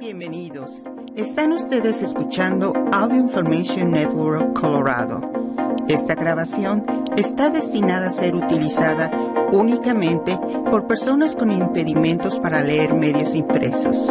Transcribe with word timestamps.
Bienvenidos. 0.00 0.84
Están 1.14 1.52
ustedes 1.52 2.00
escuchando 2.00 2.72
Audio 2.90 3.18
Information 3.18 3.90
Network 3.90 4.58
Colorado. 4.58 5.20
Esta 5.88 6.14
grabación 6.14 6.86
está 7.18 7.50
destinada 7.50 8.08
a 8.08 8.10
ser 8.10 8.34
utilizada 8.34 9.10
únicamente 9.52 10.38
por 10.70 10.86
personas 10.86 11.34
con 11.34 11.52
impedimentos 11.52 12.38
para 12.38 12.62
leer 12.62 12.94
medios 12.94 13.34
impresos. 13.34 14.06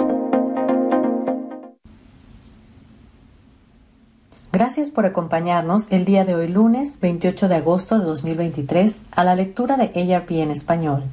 Gracias 4.52 4.92
por 4.92 5.08
acompañarnos 5.08 5.88
el 5.90 6.06
día 6.06 6.24
de 6.24 6.36
hoy 6.36 6.50
lunes 6.50 7.00
28 7.00 7.48
de 7.48 7.56
agosto 7.56 7.98
de 7.98 8.06
2023 8.06 9.06
a 9.10 9.24
la 9.24 9.34
lectura 9.34 9.76
de 9.76 10.14
ARP 10.14 10.30
en 10.34 10.52
español. 10.52 11.06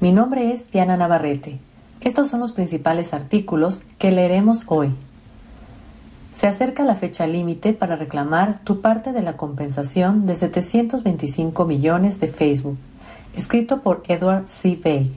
Mi 0.00 0.10
nombre 0.10 0.50
es 0.50 0.72
Diana 0.72 0.96
Navarrete. 0.96 1.60
Estos 2.00 2.28
son 2.28 2.40
los 2.40 2.52
principales 2.52 3.12
artículos 3.14 3.82
que 3.98 4.10
leeremos 4.10 4.64
hoy. 4.66 4.94
Se 6.32 6.46
acerca 6.46 6.84
la 6.84 6.94
fecha 6.94 7.26
límite 7.26 7.72
para 7.72 7.96
reclamar 7.96 8.60
tu 8.60 8.82
parte 8.82 9.12
de 9.12 9.22
la 9.22 9.36
compensación 9.36 10.26
de 10.26 10.34
725 10.34 11.64
millones 11.64 12.20
de 12.20 12.28
Facebook, 12.28 12.76
escrito 13.34 13.80
por 13.80 14.02
Edward 14.06 14.44
C. 14.46 14.78
Bay. 14.82 15.12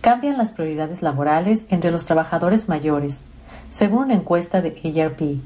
Cambian 0.00 0.38
las 0.38 0.52
prioridades 0.52 1.02
laborales 1.02 1.66
entre 1.70 1.90
los 1.90 2.04
trabajadores 2.04 2.68
mayores, 2.68 3.24
según 3.70 4.04
una 4.04 4.14
encuesta 4.14 4.62
de 4.62 5.02
ARP, 5.02 5.40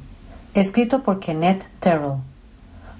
escrito 0.53 1.03
por 1.03 1.21
Kenneth 1.21 1.65
Terrell. 1.81 2.19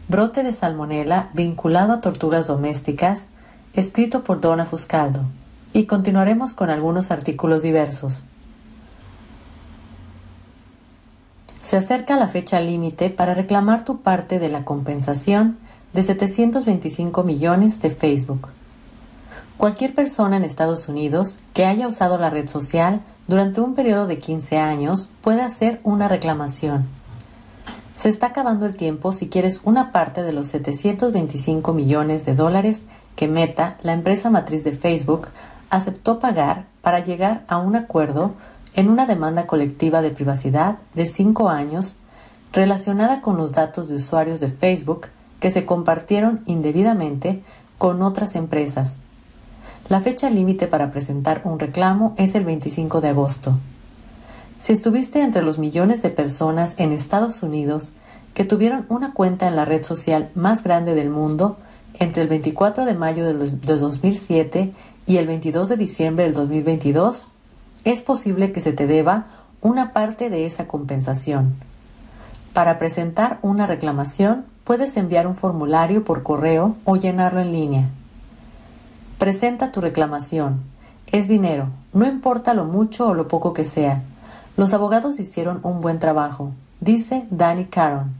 Brote 0.09 0.43
de 0.43 0.53
salmonela 0.53 1.29
vinculado 1.35 1.93
a 1.93 2.01
tortugas 2.01 2.47
domésticas, 2.47 3.27
escrito 3.75 4.25
por 4.25 4.41
Donna 4.41 4.65
Fuscaldo 4.65 5.27
y 5.73 5.85
continuaremos 5.85 6.55
con 6.55 6.71
algunos 6.71 7.11
artículos 7.11 7.63
diversos. 7.63 8.25
Se 11.63 11.77
acerca 11.77 12.17
la 12.17 12.29
fecha 12.29 12.61
límite 12.61 13.09
para 13.09 13.35
reclamar 13.35 13.85
tu 13.85 14.01
parte 14.03 14.39
de 14.39 14.49
la 14.49 14.65
compensación 14.65 15.59
de 15.93 16.03
725 16.03 17.23
millones 17.23 17.81
de 17.81 17.91
Facebook. 17.91 18.49
Cualquier 19.57 19.95
persona 19.95 20.37
en 20.37 20.45
Estados 20.45 20.89
Unidos 20.89 21.39
que 21.55 21.67
haya 21.67 21.87
usado 21.87 22.19
la 22.19 22.31
red 22.31 22.49
social 22.49 23.01
durante 23.29 23.61
un 23.61 23.75
periodo 23.75 24.07
de 24.07 24.19
15 24.19 24.59
años 24.59 25.09
puede 25.21 25.43
hacer 25.43 25.81
una 25.85 26.09
reclamación. 26.09 26.87
Se 27.95 28.09
está 28.09 28.27
acabando 28.29 28.67
el 28.67 28.77
tiempo 28.77 29.13
si 29.13 29.29
quieres 29.29 29.61
una 29.63 29.93
parte 29.93 30.25
de 30.25 30.33
los 30.33 30.49
725 30.49 31.73
millones 31.73 32.27
de 32.27 32.35
dólares 32.35 32.87
que 33.15 33.29
Meta, 33.29 33.79
la 33.83 33.93
empresa 33.93 34.31
matriz 34.31 34.65
de 34.65 34.73
Facebook, 34.73 35.29
aceptó 35.73 36.19
pagar 36.19 36.67
para 36.83 37.01
llegar 37.01 37.45
a 37.49 37.57
un 37.57 37.75
acuerdo 37.77 38.35
en 38.75 38.91
una 38.91 39.07
demanda 39.07 39.47
colectiva 39.47 40.03
de 40.03 40.11
privacidad 40.11 40.77
de 40.95 41.07
cinco 41.07 41.49
años 41.49 41.97
relacionada 42.53 43.23
con 43.23 43.39
los 43.39 43.53
datos 43.53 43.89
de 43.89 43.97
usuarios 43.97 44.39
de 44.39 44.51
Facebook 44.51 45.09
que 45.41 45.51
se 45.51 45.65
compartieron 45.65 46.43
indebidamente 46.45 47.43
con 47.79 48.03
otras 48.03 48.37
empresas. 48.37 48.99
La 49.89 50.01
fecha 50.01 50.29
límite 50.29 50.67
para 50.67 50.93
presentar 50.93 51.41
un 51.45 51.59
reclamo 51.59 52.15
es 52.19 52.35
el 52.35 52.45
25 52.45 53.01
de 53.01 53.09
agosto. 53.09 53.55
Si 54.61 54.75
estuviste 54.75 55.23
entre 55.23 55.43
los 55.43 55.59
millones 55.59 56.03
de 56.03 56.11
personas 56.11 56.75
en 56.79 56.93
Estados 56.93 57.43
Unidos 57.43 57.93
que 58.35 58.45
tuvieron 58.45 58.85
una 58.91 59.15
cuenta 59.15 59.49
en 59.49 59.57
la 59.57 59.65
red 59.65 59.83
social 59.85 60.31
más 60.35 60.63
grande 60.63 60.95
del 60.95 61.09
mundo 61.09 61.57
entre 61.99 62.23
el 62.23 62.29
24 62.29 62.85
de 62.85 62.95
mayo 62.95 63.25
de 63.25 63.33
2007 63.35 64.73
y 65.07 65.17
el 65.17 65.27
22 65.27 65.69
de 65.69 65.77
diciembre 65.77 66.25
del 66.25 66.35
2022, 66.35 67.27
es 67.85 68.03
posible 68.03 68.53
que 68.53 68.61
se 68.61 68.73
te 68.73 68.87
deba 68.87 69.27
una 69.61 69.93
parte 69.93 70.31
de 70.31 70.47
esa 70.47 70.67
compensación. 70.67 71.55
Para 72.53 72.79
presentar 72.79 73.39
una 73.43 73.67
reclamación, 73.67 74.45
puedes 74.65 74.97
enviar 74.97 75.27
un 75.27 75.35
formulario 75.35 76.05
por 76.05 76.23
correo 76.23 76.77
o 76.85 76.97
llenarlo 76.97 77.41
en 77.41 77.53
línea. 77.53 77.89
Presenta 79.19 79.73
tu 79.73 79.81
reclamación. 79.81 80.61
Es 81.11 81.29
dinero, 81.29 81.69
no 81.93 82.07
importa 82.07 82.55
lo 82.55 82.65
mucho 82.65 83.09
o 83.09 83.15
lo 83.15 83.29
poco 83.29 83.53
que 83.53 83.65
sea. 83.65 84.03
Los 84.57 84.75
abogados 84.75 85.19
hicieron 85.19 85.61
un 85.63 85.81
buen 85.81 85.99
trabajo, 85.99 86.53
dice 86.81 87.27
Danny 87.31 87.65
Caron, 87.65 88.13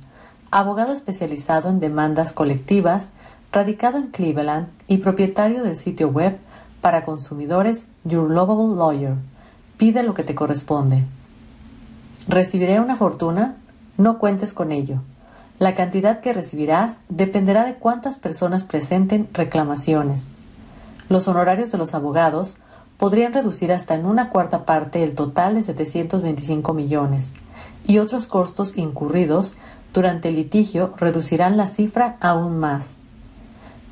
abogado 0.51 0.93
especializado 0.93 1.69
en 1.69 1.81
demandas 1.81 2.33
colectivas, 2.33 3.09
radicado 3.53 3.99
en 3.99 4.09
Cleveland 4.09 4.69
y 4.87 4.99
propietario 4.99 5.63
del 5.63 5.77
sitio 5.77 6.09
web 6.09 6.39
para 6.83 7.05
consumidores 7.05 7.87
Your 8.05 8.31
Lovable 8.31 8.77
Lawyer. 8.77 9.15
Pide 9.79 10.03
lo 10.03 10.13
que 10.13 10.25
te 10.25 10.35
corresponde. 10.35 11.05
¿Recibiré 12.29 12.79
una 12.81 12.97
fortuna? 12.97 13.57
No 13.97 14.19
cuentes 14.19 14.53
con 14.53 14.71
ello. 14.73 14.97
La 15.59 15.75
cantidad 15.75 16.21
que 16.21 16.33
recibirás 16.33 16.99
dependerá 17.09 17.65
de 17.65 17.77
cuántas 17.77 18.17
personas 18.17 18.65
presenten 18.65 19.29
reclamaciones. 19.33 20.33
Los 21.09 21.29
honorarios 21.29 21.71
de 21.71 21.79
los 21.79 21.95
abogados 21.95 22.57
podrían 22.97 23.33
reducir 23.33 23.73
hasta 23.73 23.95
en 23.95 24.05
una 24.05 24.29
cuarta 24.31 24.65
parte 24.65 25.03
el 25.03 25.15
total 25.15 25.55
de 25.55 25.63
725 25.63 26.75
millones, 26.75 27.33
y 27.87 27.99
otros 27.99 28.27
costos 28.27 28.77
incurridos 28.77 29.55
durante 29.93 30.29
el 30.29 30.37
litigio 30.37 30.93
reducirán 30.97 31.57
la 31.57 31.67
cifra 31.67 32.17
aún 32.21 32.59
más. 32.59 33.02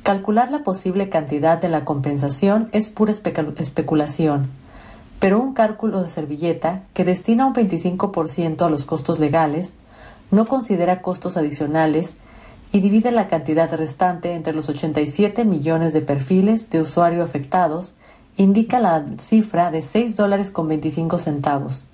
Calcular 0.03 0.49
la 0.49 0.63
posible 0.63 1.09
cantidad 1.09 1.59
de 1.59 1.69
la 1.69 1.85
compensación 1.85 2.69
es 2.71 2.89
pura 2.89 3.11
especulación, 3.11 4.49
pero 5.19 5.39
un 5.39 5.53
cálculo 5.53 6.01
de 6.01 6.09
servilleta 6.09 6.81
que 6.95 7.05
destina 7.05 7.45
un 7.45 7.53
25% 7.53 8.65
a 8.65 8.69
los 8.71 8.85
costos 8.85 9.19
legales, 9.19 9.75
no 10.31 10.47
considera 10.47 11.03
costos 11.03 11.37
adicionales 11.37 12.17
y 12.71 12.79
divide 12.79 13.11
la 13.11 13.27
cantidad 13.27 13.71
restante 13.75 14.33
entre 14.33 14.53
los 14.53 14.69
87 14.69 15.45
millones 15.45 15.93
de 15.93 16.01
perfiles 16.01 16.71
de 16.71 16.81
usuario 16.81 17.23
afectados, 17.23 17.93
indica 18.37 18.79
la 18.79 19.05
cifra 19.19 19.69
de 19.69 19.83
6 19.83 20.15
dólares 20.15 20.49
con 20.49 20.67
25 20.67 21.19
centavos. 21.19 21.85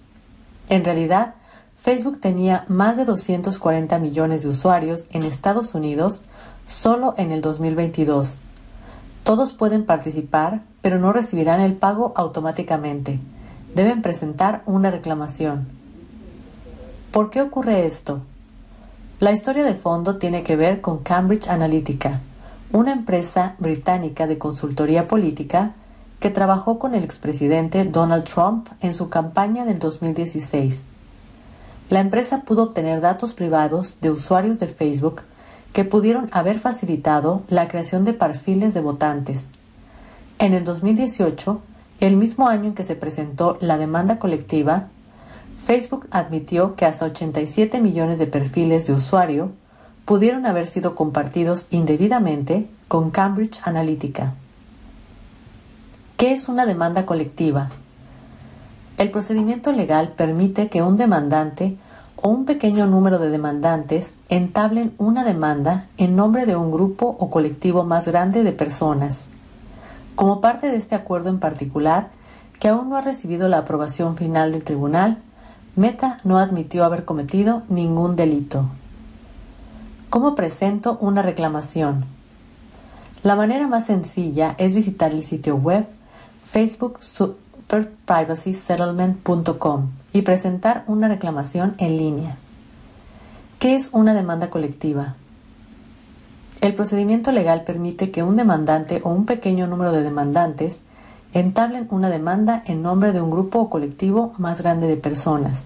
En 0.70 0.86
realidad, 0.86 1.34
Facebook 1.78 2.22
tenía 2.22 2.64
más 2.70 2.96
de 2.96 3.04
240 3.04 4.00
millones 4.00 4.44
de 4.44 4.50
usuarios 4.50 5.08
en 5.12 5.24
Estados 5.24 5.76
Unidos, 5.76 6.22
solo 6.68 7.16
en 7.18 7.32
el 7.32 7.42
2022. 7.42 8.42
Todos 9.24 9.54
pueden 9.54 9.86
participar, 9.86 10.62
pero 10.82 11.00
no 11.00 11.14
recibirán 11.14 11.62
el 11.62 11.74
pago 11.74 12.14
automáticamente. 12.16 13.20
Deben 13.74 14.02
presentar 14.02 14.64
una 14.66 14.92
reclamación. 14.92 15.68
¿Por 17.12 17.30
qué 17.30 17.42
ocurre 17.42 17.86
esto? 17.86 18.22
La 19.20 19.32
historia 19.32 19.64
de 19.64 19.74
fondo 19.76 20.18
tiene 20.18 20.44
que 20.44 20.56
ver 20.56 20.82
con 20.82 21.00
Cambridge 21.00 21.48
Analytica, 21.48 22.20
una 22.72 22.92
empresa 22.92 23.56
británica 23.60 24.28
de 24.28 24.38
consultoría 24.38 25.08
política 25.08 25.74
que 26.20 26.30
trabajó 26.30 26.80
con 26.80 26.96
el 26.96 27.04
expresidente 27.04 27.86
Donald 27.86 28.26
Trump 28.26 28.68
en 28.82 28.94
su 28.94 29.10
campaña 29.10 29.66
del 29.66 29.80
2016. 29.80 30.84
La 31.90 32.02
empresa 32.02 32.42
pudo 32.42 32.64
obtener 32.64 33.00
datos 33.00 33.34
privados 33.34 34.00
de 34.02 34.12
usuarios 34.12 34.60
de 34.60 34.68
Facebook 34.68 35.22
que 35.78 35.86
pudieron 35.86 36.28
haber 36.32 36.58
facilitado 36.58 37.44
la 37.50 37.68
creación 37.68 38.04
de 38.04 38.14
perfiles 38.14 38.74
de 38.74 38.82
votantes. 38.82 39.52
En 40.40 40.56
el 40.56 40.64
2018, 40.64 41.62
el 42.00 42.16
mismo 42.16 42.48
año 42.48 42.70
en 42.70 42.74
que 42.74 42.84
se 42.84 42.96
presentó 42.96 43.60
la 43.62 43.78
demanda 43.78 44.18
colectiva, 44.18 44.88
Facebook 45.64 46.08
admitió 46.10 46.74
que 46.76 46.86
hasta 46.86 47.06
87 47.06 47.80
millones 47.80 48.18
de 48.18 48.26
perfiles 48.26 48.88
de 48.88 48.94
usuario 48.94 49.52
pudieron 50.06 50.48
haber 50.48 50.66
sido 50.66 50.96
compartidos 50.96 51.68
indebidamente 51.70 52.68
con 52.88 53.12
Cambridge 53.12 53.62
Analytica. 53.62 54.34
¿Qué 56.18 56.32
es 56.32 56.50
una 56.50 56.66
demanda 56.66 57.06
colectiva? 57.06 57.70
El 58.98 59.12
procedimiento 59.12 59.72
legal 59.72 60.14
permite 60.18 60.70
que 60.70 60.82
un 60.82 60.98
demandante 60.98 61.78
o 62.18 62.30
un 62.30 62.46
pequeño 62.46 62.88
número 62.88 63.20
de 63.20 63.30
demandantes 63.30 64.18
entablen 64.30 64.94
una 64.98 65.24
demanda 65.24 65.88
en 65.98 66.16
nombre 66.16 66.46
de 66.46 66.56
un 66.56 66.72
grupo 66.72 67.16
o 67.20 67.30
colectivo 67.30 67.84
más 67.84 68.08
grande 68.08 68.44
de 68.44 68.52
personas. 68.52 69.30
Como 70.16 70.42
parte 70.42 70.70
de 70.70 70.78
este 70.78 70.96
acuerdo 70.96 71.30
en 71.30 71.40
particular, 71.40 72.10
que 72.60 72.70
aún 72.70 72.90
no 72.90 72.98
ha 72.98 73.02
recibido 73.02 73.48
la 73.48 73.60
aprobación 73.60 74.18
final 74.18 74.52
del 74.52 74.64
tribunal, 74.64 75.20
Meta 75.76 76.18
no 76.24 76.40
admitió 76.40 76.84
haber 76.84 77.06
cometido 77.06 77.62
ningún 77.70 78.16
delito. 78.16 78.66
¿Cómo 80.10 80.34
presento 80.34 80.98
una 81.00 81.22
reclamación? 81.22 82.06
La 83.22 83.36
manera 83.36 83.68
más 83.68 83.86
sencilla 83.86 84.56
es 84.58 84.74
visitar 84.74 85.12
el 85.12 85.22
sitio 85.24 85.56
web 85.56 85.86
Facebook 86.50 86.98
superprivacysettlement.com 87.68 89.90
y 90.14 90.22
presentar 90.22 90.86
una 90.88 91.10
reclamación 91.10 91.76
en 91.78 91.98
línea. 91.98 92.38
¿Qué 93.60 93.76
es 93.76 93.90
una 93.92 94.14
demanda 94.14 94.50
colectiva? 94.50 95.16
El 96.62 96.76
procedimiento 96.76 97.32
legal 97.32 97.66
permite 97.66 98.10
que 98.10 98.24
un 98.24 98.38
demandante 98.38 99.02
o 99.04 99.10
un 99.10 99.26
pequeño 99.26 99.68
número 99.68 99.92
de 99.92 100.04
demandantes 100.04 100.82
entablen 101.34 101.88
una 101.92 102.10
demanda 102.10 102.64
en 102.66 102.82
nombre 102.82 103.12
de 103.12 103.20
un 103.22 103.32
grupo 103.32 103.60
o 103.60 103.70
colectivo 103.70 104.34
más 104.38 104.62
grande 104.62 104.88
de 104.88 104.96
personas. 104.96 105.66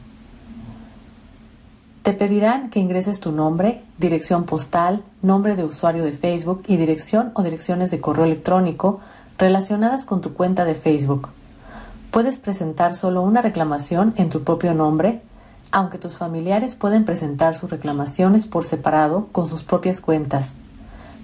Te 2.02 2.14
pedirán 2.14 2.72
que 2.72 2.80
ingreses 2.80 3.20
tu 3.20 3.32
nombre, 3.32 3.84
dirección 4.00 4.46
postal, 4.46 5.04
nombre 5.22 5.56
de 5.56 5.64
usuario 5.64 6.04
de 6.04 6.14
Facebook 6.14 6.64
y 6.66 6.78
dirección 6.78 7.30
o 7.36 7.44
direcciones 7.44 7.92
de 7.92 8.02
correo 8.02 8.26
electrónico 8.26 9.00
relacionadas 9.38 10.04
con 10.04 10.22
tu 10.22 10.34
cuenta 10.34 10.66
de 10.66 10.74
Facebook. 10.74 11.30
Puedes 12.12 12.38
presentar 12.38 12.94
solo 12.94 13.22
una 13.22 13.42
reclamación 13.42 14.14
en 14.18 14.28
tu 14.28 14.44
propio 14.44 14.74
nombre, 14.74 15.22
aunque 15.72 15.98
tus 15.98 16.18
familiares 16.18 16.76
pueden 16.76 17.06
presentar 17.06 17.56
sus 17.56 17.70
reclamaciones 17.70 18.46
por 18.46 18.66
separado 18.66 19.30
con 19.32 19.48
sus 19.48 19.64
propias 19.64 20.02
cuentas. 20.02 20.56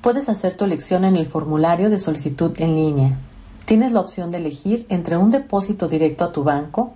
Puedes 0.01 0.29
hacer 0.29 0.55
tu 0.55 0.63
elección 0.63 1.03
en 1.03 1.17
el 1.17 1.25
formulario 1.25 1.89
de 1.89 1.99
solicitud 1.99 2.53
en 2.57 2.75
línea. 2.75 3.17
Tienes 3.65 3.91
la 3.91 3.99
opción 3.99 4.31
de 4.31 4.37
elegir 4.37 4.85
entre 4.87 5.17
un 5.17 5.29
depósito 5.29 5.89
directo 5.89 6.23
a 6.23 6.31
tu 6.31 6.45
banco, 6.45 6.93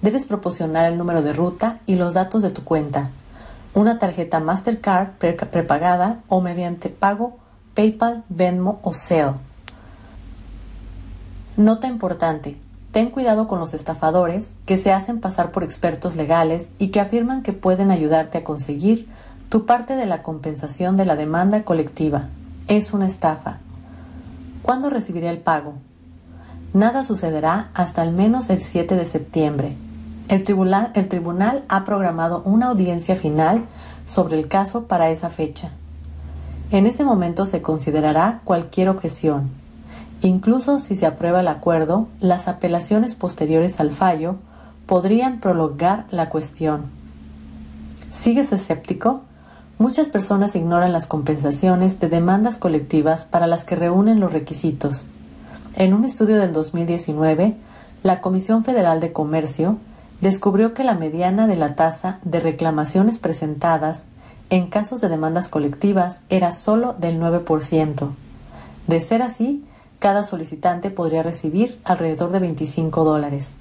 debes 0.00 0.24
proporcionar 0.24 0.90
el 0.90 0.96
número 0.96 1.20
de 1.20 1.34
ruta 1.34 1.80
y 1.84 1.96
los 1.96 2.14
datos 2.14 2.40
de 2.42 2.48
tu 2.50 2.64
cuenta, 2.64 3.10
una 3.74 3.98
tarjeta 3.98 4.40
Mastercard 4.40 5.18
prepagada 5.18 6.22
o 6.28 6.40
mediante 6.40 6.88
pago 6.88 7.39
PayPal, 7.74 8.24
Venmo 8.28 8.80
o 8.82 8.92
Zelle. 8.92 9.34
Nota 11.56 11.86
importante. 11.86 12.56
Ten 12.92 13.10
cuidado 13.10 13.46
con 13.46 13.60
los 13.60 13.74
estafadores 13.74 14.56
que 14.66 14.76
se 14.76 14.92
hacen 14.92 15.20
pasar 15.20 15.52
por 15.52 15.62
expertos 15.62 16.16
legales 16.16 16.70
y 16.78 16.88
que 16.88 17.00
afirman 17.00 17.42
que 17.42 17.52
pueden 17.52 17.90
ayudarte 17.90 18.38
a 18.38 18.44
conseguir 18.44 19.08
tu 19.48 19.66
parte 19.66 19.96
de 19.96 20.06
la 20.06 20.22
compensación 20.22 20.96
de 20.96 21.04
la 21.04 21.16
demanda 21.16 21.62
colectiva 21.64 22.28
es 22.68 22.92
una 22.92 23.06
estafa. 23.06 23.58
¿Cuándo 24.62 24.90
recibiré 24.90 25.28
el 25.28 25.38
pago? 25.38 25.74
Nada 26.72 27.02
sucederá 27.02 27.70
hasta 27.74 28.00
al 28.02 28.12
menos 28.12 28.48
el 28.48 28.60
7 28.60 28.94
de 28.94 29.06
septiembre. 29.06 29.76
El 30.28 30.44
tribunal, 30.44 30.92
el 30.94 31.08
tribunal 31.08 31.64
ha 31.68 31.82
programado 31.82 32.42
una 32.44 32.68
audiencia 32.68 33.16
final 33.16 33.64
sobre 34.06 34.38
el 34.38 34.46
caso 34.46 34.84
para 34.84 35.10
esa 35.10 35.30
fecha. 35.30 35.72
En 36.70 36.86
ese 36.86 37.04
momento 37.04 37.46
se 37.46 37.60
considerará 37.60 38.42
cualquier 38.44 38.88
objeción. 38.88 39.50
Incluso 40.22 40.78
si 40.78 40.94
se 40.94 41.06
aprueba 41.06 41.40
el 41.40 41.48
acuerdo, 41.48 42.06
las 42.20 42.46
apelaciones 42.46 43.14
posteriores 43.16 43.80
al 43.80 43.90
fallo 43.90 44.36
podrían 44.86 45.40
prolongar 45.40 46.06
la 46.10 46.28
cuestión. 46.28 46.84
¿Sigues 48.12 48.52
escéptico? 48.52 49.22
Muchas 49.78 50.08
personas 50.08 50.54
ignoran 50.54 50.92
las 50.92 51.06
compensaciones 51.06 51.98
de 52.00 52.08
demandas 52.08 52.58
colectivas 52.58 53.24
para 53.24 53.46
las 53.46 53.64
que 53.64 53.76
reúnen 53.76 54.20
los 54.20 54.32
requisitos. 54.32 55.06
En 55.74 55.94
un 55.94 56.04
estudio 56.04 56.36
del 56.36 56.52
2019, 56.52 57.56
la 58.02 58.20
Comisión 58.20 58.62
Federal 58.62 59.00
de 59.00 59.12
Comercio 59.12 59.78
descubrió 60.20 60.74
que 60.74 60.84
la 60.84 60.94
mediana 60.94 61.46
de 61.46 61.56
la 61.56 61.74
tasa 61.74 62.18
de 62.24 62.40
reclamaciones 62.40 63.18
presentadas 63.18 64.04
en 64.50 64.66
casos 64.66 65.00
de 65.00 65.08
demandas 65.08 65.48
colectivas 65.48 66.22
era 66.28 66.52
solo 66.52 66.92
del 66.92 67.20
9%. 67.20 68.10
De 68.88 69.00
ser 69.00 69.22
así, 69.22 69.64
cada 70.00 70.24
solicitante 70.24 70.90
podría 70.90 71.22
recibir 71.22 71.80
alrededor 71.84 72.32
de 72.32 72.40
25 72.40 73.04
dólares. 73.04 73.58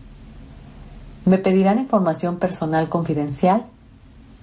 ¿Me 1.25 1.37
pedirán 1.37 1.77
información 1.77 2.37
personal 2.37 2.89
confidencial? 2.89 3.65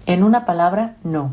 En 0.06 0.22
una 0.22 0.44
palabra, 0.44 0.94
no. 1.02 1.32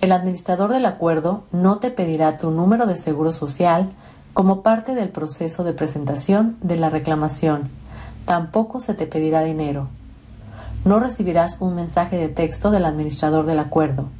El 0.00 0.12
administrador 0.12 0.70
del 0.70 0.86
acuerdo 0.86 1.42
no 1.50 1.78
te 1.78 1.90
pedirá 1.90 2.38
tu 2.38 2.52
número 2.52 2.86
de 2.86 2.96
seguro 2.96 3.32
social 3.32 3.90
como 4.34 4.62
parte 4.62 4.94
del 4.94 5.08
proceso 5.08 5.64
de 5.64 5.72
presentación 5.72 6.56
de 6.60 6.76
la 6.76 6.90
reclamación. 6.90 7.70
Tampoco 8.24 8.80
se 8.80 8.94
te 8.94 9.06
pedirá 9.06 9.42
dinero. 9.42 9.88
No 10.84 11.00
recibirás 11.00 11.56
un 11.60 11.74
mensaje 11.74 12.16
de 12.16 12.28
texto 12.28 12.70
del 12.70 12.84
administrador 12.84 13.46
del 13.46 13.58
acuerdo, 13.58 14.10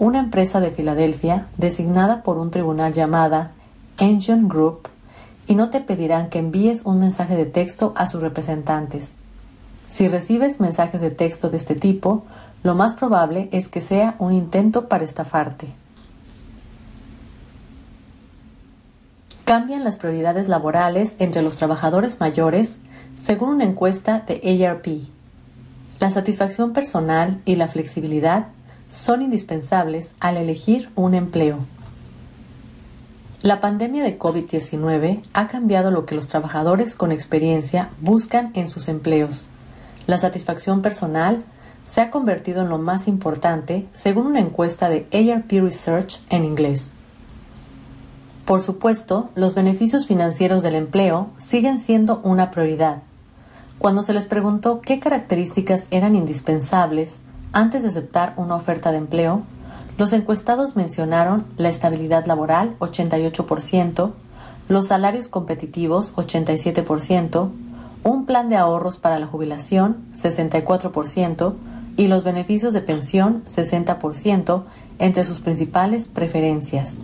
una 0.00 0.18
empresa 0.18 0.60
de 0.60 0.70
Filadelfia 0.70 1.46
designada 1.58 2.22
por 2.22 2.38
un 2.38 2.50
tribunal 2.50 2.94
llamada 2.94 3.52
Engine 3.98 4.48
Group, 4.48 4.88
y 5.46 5.54
no 5.54 5.68
te 5.68 5.82
pedirán 5.82 6.30
que 6.30 6.38
envíes 6.38 6.86
un 6.86 7.00
mensaje 7.00 7.36
de 7.36 7.44
texto 7.44 7.92
a 7.96 8.06
sus 8.06 8.22
representantes. 8.22 9.16
Si 9.88 10.08
recibes 10.08 10.58
mensajes 10.58 11.02
de 11.02 11.10
texto 11.10 11.50
de 11.50 11.58
este 11.58 11.74
tipo, 11.74 12.24
lo 12.62 12.74
más 12.74 12.94
probable 12.94 13.50
es 13.52 13.68
que 13.68 13.82
sea 13.82 14.14
un 14.18 14.32
intento 14.32 14.88
para 14.88 15.04
estafarte. 15.04 15.66
Cambian 19.44 19.84
las 19.84 19.98
prioridades 19.98 20.48
laborales 20.48 21.16
entre 21.18 21.42
los 21.42 21.56
trabajadores 21.56 22.20
mayores 22.20 22.76
según 23.18 23.50
una 23.50 23.64
encuesta 23.64 24.20
de 24.20 24.66
ARP. 24.66 24.86
La 25.98 26.10
satisfacción 26.10 26.72
personal 26.72 27.42
y 27.44 27.56
la 27.56 27.68
flexibilidad 27.68 28.46
son 28.90 29.22
indispensables 29.22 30.14
al 30.20 30.36
elegir 30.36 30.90
un 30.96 31.14
empleo. 31.14 31.58
La 33.42 33.60
pandemia 33.60 34.04
de 34.04 34.18
COVID-19 34.18 35.22
ha 35.32 35.48
cambiado 35.48 35.90
lo 35.90 36.04
que 36.04 36.14
los 36.14 36.26
trabajadores 36.26 36.94
con 36.94 37.10
experiencia 37.10 37.90
buscan 38.02 38.50
en 38.54 38.68
sus 38.68 38.88
empleos. 38.88 39.46
La 40.06 40.18
satisfacción 40.18 40.82
personal 40.82 41.42
se 41.86 42.02
ha 42.02 42.10
convertido 42.10 42.60
en 42.60 42.68
lo 42.68 42.78
más 42.78 43.08
importante 43.08 43.86
según 43.94 44.26
una 44.26 44.40
encuesta 44.40 44.90
de 44.90 45.06
ARP 45.12 45.50
Research 45.52 46.20
en 46.28 46.44
inglés. 46.44 46.92
Por 48.44 48.60
supuesto, 48.60 49.30
los 49.34 49.54
beneficios 49.54 50.06
financieros 50.06 50.62
del 50.62 50.74
empleo 50.74 51.30
siguen 51.38 51.78
siendo 51.78 52.20
una 52.22 52.50
prioridad. 52.50 53.02
Cuando 53.78 54.02
se 54.02 54.12
les 54.12 54.26
preguntó 54.26 54.82
qué 54.82 54.98
características 54.98 55.86
eran 55.90 56.14
indispensables 56.14 57.20
antes 57.52 57.82
de 57.82 57.88
aceptar 57.88 58.34
una 58.36 58.54
oferta 58.54 58.92
de 58.92 58.98
empleo, 58.98 59.42
los 59.98 60.12
encuestados 60.12 60.76
mencionaron 60.76 61.44
la 61.56 61.68
estabilidad 61.68 62.26
laboral 62.26 62.76
88%, 62.78 64.12
los 64.68 64.86
salarios 64.86 65.28
competitivos 65.28 66.14
87%, 66.14 67.50
un 68.02 68.24
plan 68.24 68.48
de 68.48 68.56
ahorros 68.56 68.96
para 68.96 69.18
la 69.18 69.26
jubilación 69.26 69.98
64% 70.16 71.54
y 71.96 72.06
los 72.06 72.24
beneficios 72.24 72.72
de 72.72 72.80
pensión 72.80 73.42
60% 73.46 74.62
entre 74.98 75.24
sus 75.24 75.40
principales 75.40 76.06
preferencias. 76.06 76.98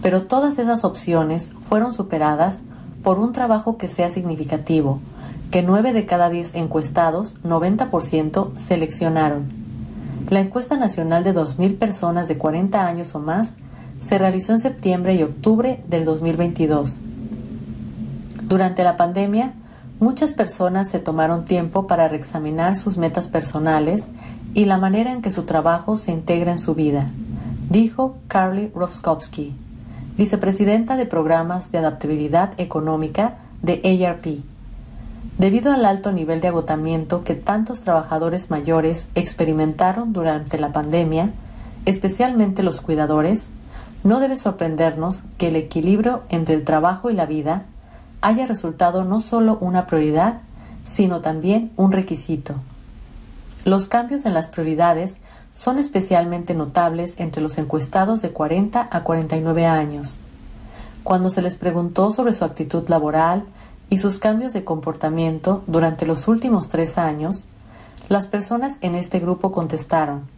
Pero 0.00 0.22
todas 0.22 0.58
esas 0.58 0.84
opciones 0.84 1.50
fueron 1.60 1.92
superadas 1.92 2.62
por 3.02 3.18
un 3.18 3.32
trabajo 3.32 3.76
que 3.76 3.88
sea 3.88 4.10
significativo, 4.10 5.00
que 5.50 5.62
9 5.62 5.92
de 5.92 6.06
cada 6.06 6.30
10 6.30 6.54
encuestados, 6.54 7.36
90%, 7.42 8.56
seleccionaron. 8.56 9.46
La 10.28 10.40
encuesta 10.40 10.76
nacional 10.76 11.24
de 11.24 11.34
2.000 11.34 11.78
personas 11.78 12.28
de 12.28 12.36
40 12.36 12.86
años 12.86 13.14
o 13.14 13.18
más 13.18 13.54
se 14.00 14.18
realizó 14.18 14.52
en 14.52 14.60
septiembre 14.60 15.14
y 15.14 15.22
octubre 15.22 15.82
del 15.88 16.04
2022. 16.04 17.00
Durante 18.42 18.84
la 18.84 18.96
pandemia, 18.96 19.54
Muchas 20.00 20.32
personas 20.32 20.88
se 20.88 20.98
tomaron 20.98 21.44
tiempo 21.44 21.86
para 21.86 22.08
reexaminar 22.08 22.74
sus 22.74 22.96
metas 22.96 23.28
personales 23.28 24.08
y 24.54 24.64
la 24.64 24.78
manera 24.78 25.12
en 25.12 25.20
que 25.20 25.30
su 25.30 25.42
trabajo 25.42 25.98
se 25.98 26.10
integra 26.10 26.52
en 26.52 26.58
su 26.58 26.74
vida, 26.74 27.06
dijo 27.68 28.16
Carly 28.26 28.72
Roskowski, 28.74 29.54
vicepresidenta 30.16 30.96
de 30.96 31.04
Programas 31.04 31.70
de 31.70 31.78
Adaptabilidad 31.78 32.54
Económica 32.56 33.40
de 33.60 34.06
ARP. 34.06 34.42
Debido 35.40 35.72
al 35.72 35.86
alto 35.86 36.12
nivel 36.12 36.42
de 36.42 36.48
agotamiento 36.48 37.24
que 37.24 37.34
tantos 37.34 37.80
trabajadores 37.80 38.50
mayores 38.50 39.08
experimentaron 39.14 40.12
durante 40.12 40.58
la 40.58 40.70
pandemia, 40.70 41.30
especialmente 41.86 42.62
los 42.62 42.82
cuidadores, 42.82 43.48
no 44.04 44.20
debe 44.20 44.36
sorprendernos 44.36 45.22
que 45.38 45.48
el 45.48 45.56
equilibrio 45.56 46.24
entre 46.28 46.54
el 46.54 46.64
trabajo 46.64 47.08
y 47.08 47.14
la 47.14 47.24
vida 47.24 47.64
haya 48.20 48.46
resultado 48.46 49.06
no 49.06 49.18
solo 49.18 49.56
una 49.62 49.86
prioridad, 49.86 50.42
sino 50.84 51.22
también 51.22 51.72
un 51.76 51.92
requisito. 51.92 52.56
Los 53.64 53.86
cambios 53.86 54.26
en 54.26 54.34
las 54.34 54.46
prioridades 54.46 55.20
son 55.54 55.78
especialmente 55.78 56.52
notables 56.52 57.18
entre 57.18 57.40
los 57.40 57.56
encuestados 57.56 58.20
de 58.20 58.28
40 58.28 58.90
a 58.90 59.04
49 59.04 59.64
años. 59.64 60.18
Cuando 61.02 61.30
se 61.30 61.40
les 61.40 61.56
preguntó 61.56 62.12
sobre 62.12 62.34
su 62.34 62.44
actitud 62.44 62.86
laboral 62.90 63.46
y 63.90 63.98
sus 63.98 64.18
cambios 64.18 64.52
de 64.52 64.64
comportamiento 64.64 65.62
durante 65.66 66.06
los 66.06 66.28
últimos 66.28 66.68
tres 66.68 66.96
años, 66.96 67.46
las 68.08 68.26
personas 68.26 68.78
en 68.80 68.94
este 68.94 69.18
grupo 69.18 69.52
contestaron, 69.52 70.28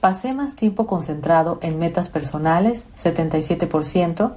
pasé 0.00 0.32
más 0.32 0.56
tiempo 0.56 0.86
concentrado 0.86 1.58
en 1.62 1.78
metas 1.78 2.08
personales, 2.08 2.86
77%, 2.96 4.32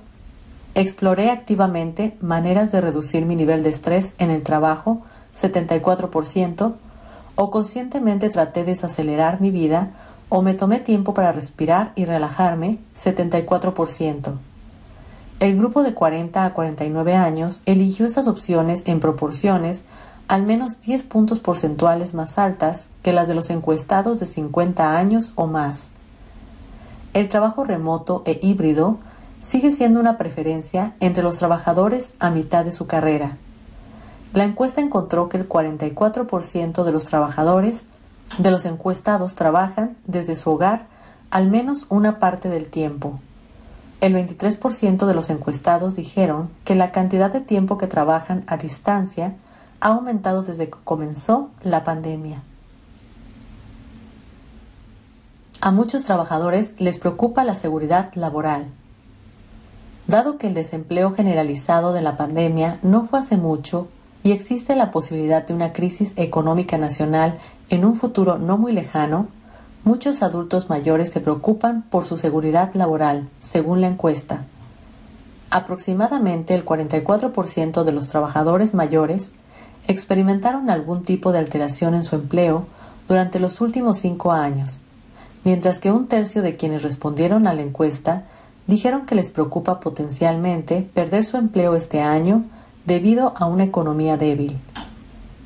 exploré 0.73 1.29
activamente 1.29 2.17
maneras 2.21 2.71
de 2.71 2.81
reducir 2.81 3.25
mi 3.25 3.35
nivel 3.35 3.63
de 3.63 3.69
estrés 3.69 4.15
en 4.17 4.29
el 4.29 4.43
trabajo, 4.43 5.01
74%, 5.35 6.73
o 7.35 7.51
conscientemente 7.51 8.29
traté 8.29 8.61
de 8.61 8.71
desacelerar 8.71 9.41
mi 9.41 9.51
vida 9.51 9.91
o 10.29 10.41
me 10.41 10.53
tomé 10.53 10.79
tiempo 10.79 11.13
para 11.13 11.31
respirar 11.31 11.91
y 11.95 12.05
relajarme, 12.05 12.79
74%. 12.95 14.33
El 15.41 15.57
grupo 15.57 15.83
de 15.83 15.93
40 15.93 16.45
a 16.45 16.53
49 16.53 17.13
años 17.13 17.61
eligió 17.65 18.05
estas 18.05 18.27
opciones 18.27 18.83
en 18.85 19.01
proporciones 19.01 19.83
al 20.29 20.43
menos 20.43 20.81
10 20.81 21.03
puntos 21.03 21.39
porcentuales 21.39 22.13
más 22.13 22.37
altas 22.37 22.87
que 23.03 23.11
las 23.11 23.27
de 23.27 23.35
los 23.35 23.49
encuestados 23.49 24.19
de 24.19 24.27
50 24.27 24.97
años 24.97 25.33
o 25.35 25.45
más. 25.45 25.89
El 27.13 27.27
trabajo 27.27 27.65
remoto 27.65 28.23
e 28.25 28.39
híbrido 28.41 28.97
sigue 29.41 29.73
siendo 29.73 29.99
una 29.99 30.17
preferencia 30.17 30.95
entre 31.01 31.21
los 31.21 31.37
trabajadores 31.37 32.15
a 32.19 32.29
mitad 32.29 32.63
de 32.63 32.71
su 32.71 32.87
carrera. 32.87 33.37
La 34.31 34.45
encuesta 34.45 34.81
encontró 34.81 35.27
que 35.27 35.37
el 35.37 35.49
44% 35.49 36.83
de 36.83 36.91
los 36.91 37.03
trabajadores 37.03 37.87
de 38.37 38.51
los 38.51 38.63
encuestados 38.65 39.35
trabajan 39.35 39.97
desde 40.07 40.35
su 40.35 40.51
hogar 40.51 40.87
al 41.29 41.49
menos 41.49 41.87
una 41.89 42.19
parte 42.19 42.49
del 42.49 42.67
tiempo. 42.67 43.19
El 44.05 44.13
23% 44.13 45.07
de 45.07 45.15
los 45.15 45.31
encuestados 45.31 45.95
dijeron 45.95 46.51
que 46.63 46.75
la 46.75 46.91
cantidad 46.91 47.33
de 47.33 47.41
tiempo 47.41 47.79
que 47.79 47.87
trabajan 47.87 48.43
a 48.45 48.55
distancia 48.55 49.33
ha 49.79 49.87
aumentado 49.87 50.43
desde 50.43 50.69
que 50.69 50.77
comenzó 50.83 51.49
la 51.63 51.83
pandemia. 51.83 52.43
A 55.59 55.71
muchos 55.71 56.03
trabajadores 56.03 56.79
les 56.79 56.99
preocupa 56.99 57.43
la 57.43 57.55
seguridad 57.55 58.13
laboral. 58.13 58.67
Dado 60.05 60.37
que 60.37 60.45
el 60.45 60.53
desempleo 60.53 61.09
generalizado 61.09 61.91
de 61.91 62.03
la 62.03 62.15
pandemia 62.15 62.77
no 62.83 63.05
fue 63.05 63.17
hace 63.17 63.37
mucho 63.37 63.87
y 64.21 64.33
existe 64.33 64.75
la 64.75 64.91
posibilidad 64.91 65.47
de 65.47 65.55
una 65.55 65.73
crisis 65.73 66.13
económica 66.15 66.77
nacional 66.77 67.39
en 67.69 67.83
un 67.83 67.95
futuro 67.95 68.37
no 68.37 68.59
muy 68.59 68.71
lejano, 68.71 69.29
muchos 69.85 70.23
adultos 70.23 70.67
mayores 70.67 71.11
se 71.11 71.21
preocupan 71.21 71.83
por 71.83 72.03
su 72.05 72.17
seguridad 72.17 72.73
laboral, 72.73 73.29
según 73.39 73.81
la 73.81 73.87
encuesta. 73.87 74.45
Aproximadamente 75.51 76.55
el 76.55 76.65
44% 76.65 77.83
de 77.83 77.91
los 77.91 78.07
trabajadores 78.07 78.73
mayores 78.73 79.31
experimentaron 79.87 80.71
algún 80.71 81.03
tipo 81.03 81.31
de 81.31 81.37
alteración 81.37 81.93
en 81.93 82.03
su 82.03 82.15
empleo 82.15 82.65
durante 83.07 83.39
los 83.39 83.61
últimos 83.61 83.99
cinco 83.99 84.31
años, 84.31 84.81
mientras 85.43 85.79
que 85.79 85.91
un 85.91 86.07
tercio 86.07 86.41
de 86.41 86.55
quienes 86.57 86.81
respondieron 86.81 87.45
a 87.45 87.53
la 87.53 87.61
encuesta 87.61 88.23
dijeron 88.65 89.05
que 89.05 89.13
les 89.13 89.29
preocupa 89.29 89.79
potencialmente 89.79 90.81
perder 90.95 91.23
su 91.23 91.37
empleo 91.37 91.75
este 91.75 92.01
año 92.01 92.43
debido 92.87 93.33
a 93.37 93.45
una 93.45 93.63
economía 93.63 94.17
débil. 94.17 94.57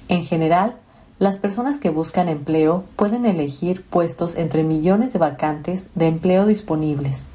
En 0.08 0.24
general, 0.24 0.76
las 1.20 1.36
personas 1.36 1.80
que 1.80 1.90
buscan 1.90 2.30
empleo 2.30 2.86
pueden 2.96 3.26
elegir 3.26 3.84
puestos 3.84 4.36
entre 4.38 4.64
millones 4.64 5.12
de 5.12 5.20
vacantes 5.20 5.88
de 5.94 6.08
empleo 6.08 6.46
disponibles. 6.46 7.28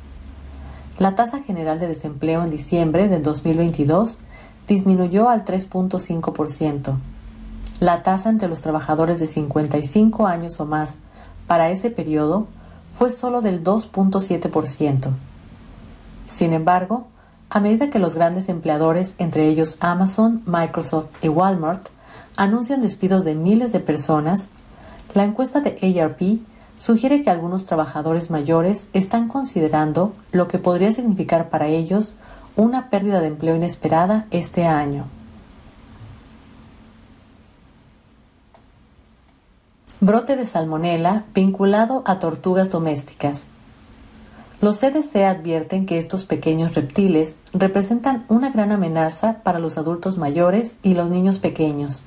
La 0.98 1.14
tasa 1.14 1.42
general 1.42 1.78
de 1.78 1.88
desempleo 1.88 2.42
en 2.42 2.50
diciembre 2.50 3.08
del 3.08 3.22
2022 3.22 4.18
disminuyó 4.66 5.28
al 5.28 5.44
3.5%. 5.44 6.94
La 7.80 8.02
tasa 8.02 8.30
entre 8.30 8.48
los 8.48 8.60
trabajadores 8.60 9.20
de 9.20 9.26
55 9.26 10.26
años 10.26 10.58
o 10.60 10.64
más 10.64 10.96
para 11.46 11.70
ese 11.70 11.90
periodo 11.90 12.46
fue 12.90 13.10
solo 13.10 13.42
del 13.42 13.62
2.7%. 13.62 15.10
Sin 16.26 16.54
embargo, 16.54 17.06
a 17.50 17.60
medida 17.60 17.90
que 17.90 17.98
los 17.98 18.14
grandes 18.14 18.48
empleadores, 18.48 19.14
entre 19.18 19.46
ellos 19.48 19.76
Amazon, 19.80 20.42
Microsoft 20.46 21.08
y 21.20 21.28
Walmart, 21.28 21.88
anuncian 22.36 22.80
despidos 22.80 23.24
de 23.24 23.34
miles 23.34 23.72
de 23.72 23.80
personas, 23.80 24.48
la 25.14 25.24
encuesta 25.24 25.60
de 25.60 26.00
ARP 26.00 26.40
sugiere 26.78 27.22
que 27.22 27.30
algunos 27.30 27.64
trabajadores 27.64 28.30
mayores 28.30 28.88
están 28.92 29.28
considerando 29.28 30.12
lo 30.32 30.48
que 30.48 30.58
podría 30.58 30.92
significar 30.92 31.48
para 31.48 31.68
ellos 31.68 32.14
una 32.56 32.90
pérdida 32.90 33.20
de 33.20 33.28
empleo 33.28 33.56
inesperada 33.56 34.26
este 34.30 34.66
año. 34.66 35.06
Brote 40.00 40.36
de 40.36 40.44
salmonela 40.44 41.24
vinculado 41.34 42.02
a 42.04 42.18
tortugas 42.18 42.70
domésticas. 42.70 43.46
Los 44.60 44.78
CDC 44.78 45.16
advierten 45.24 45.86
que 45.86 45.98
estos 45.98 46.24
pequeños 46.24 46.74
reptiles 46.74 47.38
representan 47.52 48.24
una 48.28 48.50
gran 48.50 48.72
amenaza 48.72 49.40
para 49.42 49.58
los 49.58 49.78
adultos 49.78 50.18
mayores 50.18 50.76
y 50.82 50.94
los 50.94 51.10
niños 51.10 51.38
pequeños. 51.38 52.04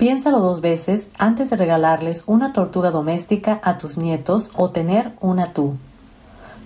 Piénsalo 0.00 0.40
dos 0.40 0.62
veces 0.62 1.10
antes 1.18 1.50
de 1.50 1.58
regalarles 1.58 2.24
una 2.26 2.54
tortuga 2.54 2.90
doméstica 2.90 3.60
a 3.62 3.76
tus 3.76 3.98
nietos 3.98 4.50
o 4.56 4.70
tener 4.70 5.12
una 5.20 5.52
tú. 5.52 5.76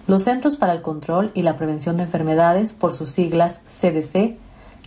Los 0.06 0.22
Centros 0.22 0.54
para 0.54 0.72
el 0.72 0.82
Control 0.82 1.32
y 1.34 1.42
la 1.42 1.56
Prevención 1.56 1.96
de 1.96 2.04
Enfermedades, 2.04 2.72
por 2.72 2.92
sus 2.92 3.08
siglas 3.08 3.58
CDC, 3.66 4.36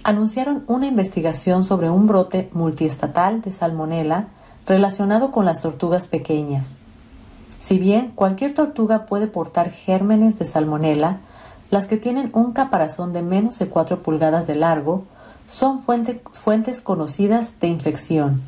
anunciaron 0.06 0.64
una 0.68 0.88
investigación 0.88 1.66
sobre 1.66 1.90
un 1.90 2.08
brote 2.08 2.50
multiestatal 2.54 3.42
de 3.42 3.52
salmonela 3.52 4.28
relacionado 4.66 5.30
con 5.30 5.44
las 5.44 5.60
tortugas 5.60 6.08
pequeñas. 6.08 6.76
Si 7.50 7.78
bien 7.78 8.14
cualquier 8.16 8.54
tortuga 8.54 9.08
puede 9.08 9.28
portar 9.28 9.72
gérmenes 9.72 10.40
de 10.40 10.46
salmonela, 10.46 11.18
las 11.70 11.86
que 11.86 11.98
tienen 11.98 12.30
un 12.34 12.54
caparazón 12.54 13.12
de 13.12 13.24
menos 13.24 13.60
de 13.60 13.68
4 13.68 14.02
pulgadas 14.02 14.48
de 14.48 14.56
largo 14.56 15.04
son 15.48 15.80
fuentes 15.80 16.82
conocidas 16.82 17.60
de 17.60 17.68
infección. 17.68 18.42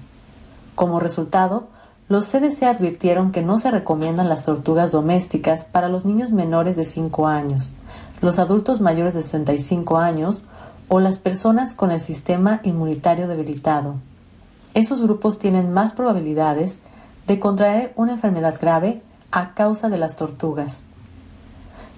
Como 0.75 0.99
resultado, 0.99 1.67
los 2.09 2.27
CDC 2.27 2.63
advirtieron 2.63 3.31
que 3.31 3.41
no 3.41 3.57
se 3.59 3.71
recomiendan 3.71 4.29
las 4.29 4.43
tortugas 4.43 4.91
domésticas 4.91 5.63
para 5.63 5.89
los 5.89 6.05
niños 6.05 6.31
menores 6.31 6.75
de 6.75 6.85
5 6.85 7.27
años, 7.27 7.73
los 8.21 8.39
adultos 8.39 8.81
mayores 8.81 9.13
de 9.13 9.23
65 9.23 9.97
años 9.97 10.43
o 10.87 10.99
las 10.99 11.19
personas 11.19 11.73
con 11.73 11.91
el 11.91 11.99
sistema 11.99 12.61
inmunitario 12.63 13.27
debilitado. 13.27 13.95
Esos 14.73 15.01
grupos 15.01 15.39
tienen 15.39 15.71
más 15.71 15.93
probabilidades 15.93 16.79
de 17.27 17.39
contraer 17.39 17.93
una 17.95 18.13
enfermedad 18.13 18.55
grave 18.59 19.01
a 19.31 19.53
causa 19.53 19.89
de 19.89 19.99
las 19.99 20.15
tortugas. 20.15 20.83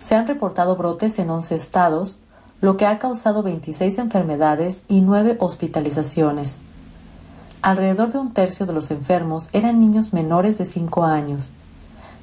Se 0.01 0.15
han 0.15 0.27
reportado 0.27 0.75
brotes 0.75 1.19
en 1.19 1.29
11 1.29 1.55
estados, 1.55 2.19
lo 2.61 2.77
que 2.77 2.85
ha 2.85 2.99
causado 2.99 3.43
26 3.43 3.97
enfermedades 3.97 4.83
y 4.87 5.01
9 5.01 5.37
hospitalizaciones. 5.39 6.61
Alrededor 7.63 8.11
de 8.11 8.19
un 8.19 8.33
tercio 8.33 8.65
de 8.65 8.73
los 8.73 8.91
enfermos 8.91 9.49
eran 9.51 9.79
niños 9.79 10.13
menores 10.13 10.57
de 10.59 10.65
5 10.65 11.03
años. 11.03 11.51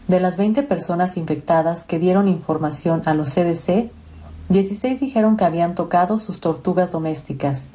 De 0.07 0.21
las 0.21 0.37
20 0.37 0.63
personas 0.63 1.17
infectadas 1.17 1.85
que 1.85 1.99
dieron 1.99 2.29
información 2.29 3.03
a 3.05 3.15
los 3.15 3.35
CDC, 3.35 3.91
16 4.49 5.01
dijeron 5.01 5.37
que 5.37 5.45
habían 5.45 5.75
tocado 5.75 6.19
sus 6.19 6.41
tortugas 6.41 6.91
domésticas. 6.91 7.67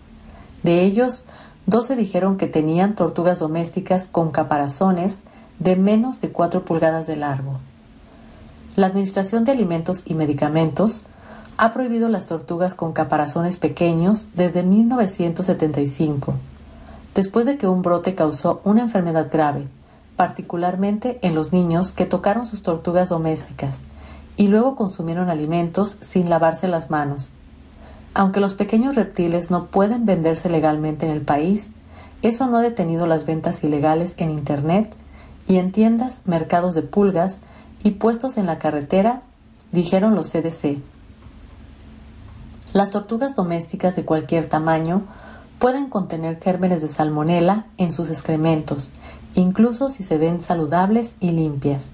De 0.63 0.81
ellos, 0.81 1.25
12 1.67 1.95
dijeron 1.95 2.37
que 2.37 2.47
tenían 2.47 2.95
tortugas 2.95 3.39
domésticas 3.39 4.07
con 4.07 4.31
caparazones 4.31 5.19
de 5.59 5.75
menos 5.75 6.21
de 6.21 6.29
4 6.29 6.65
pulgadas 6.65 7.07
de 7.07 7.17
largo. 7.17 7.59
La 8.75 8.87
Administración 8.87 9.43
de 9.43 9.51
Alimentos 9.51 10.03
y 10.05 10.15
Medicamentos 10.15 11.03
ha 11.57 11.71
prohibido 11.71 12.09
las 12.09 12.25
tortugas 12.25 12.73
con 12.73 12.93
caparazones 12.93 13.57
pequeños 13.57 14.27
desde 14.33 14.63
1975 14.63 16.33
después 17.15 17.45
de 17.45 17.57
que 17.57 17.67
un 17.67 17.81
brote 17.81 18.15
causó 18.15 18.61
una 18.63 18.81
enfermedad 18.81 19.29
grave, 19.31 19.67
particularmente 20.15 21.19
en 21.21 21.35
los 21.35 21.51
niños 21.51 21.91
que 21.91 22.05
tocaron 22.05 22.45
sus 22.45 22.63
tortugas 22.63 23.09
domésticas, 23.09 23.79
y 24.35 24.47
luego 24.47 24.75
consumieron 24.75 25.29
alimentos 25.29 25.97
sin 26.01 26.29
lavarse 26.29 26.67
las 26.67 26.89
manos. 26.89 27.31
Aunque 28.15 28.39
los 28.39 28.53
pequeños 28.53 28.95
reptiles 28.95 29.51
no 29.51 29.67
pueden 29.67 30.05
venderse 30.05 30.49
legalmente 30.49 31.05
en 31.05 31.11
el 31.11 31.21
país, 31.21 31.69
eso 32.21 32.47
no 32.47 32.57
ha 32.57 32.61
detenido 32.61 33.05
las 33.05 33.25
ventas 33.25 33.63
ilegales 33.63 34.15
en 34.17 34.29
Internet 34.29 34.95
y 35.47 35.57
en 35.57 35.71
tiendas, 35.71 36.21
mercados 36.25 36.73
de 36.73 36.83
pulgas 36.83 37.39
y 37.83 37.91
puestos 37.91 38.37
en 38.37 38.45
la 38.45 38.59
carretera, 38.59 39.21
dijeron 39.71 40.15
los 40.15 40.31
CDC. 40.31 40.77
Las 42.73 42.89
tortugas 42.89 43.35
domésticas 43.35 43.95
de 43.95 44.03
cualquier 44.03 44.49
tamaño 44.49 45.03
pueden 45.59 45.89
contener 45.89 46.39
gérmenes 46.39 46.81
de 46.81 46.87
salmonela 46.87 47.67
en 47.77 47.91
sus 47.91 48.09
excrementos, 48.09 48.89
incluso 49.35 49.91
si 49.91 50.03
se 50.03 50.17
ven 50.17 50.41
saludables 50.41 51.15
y 51.19 51.31
limpias. 51.33 51.91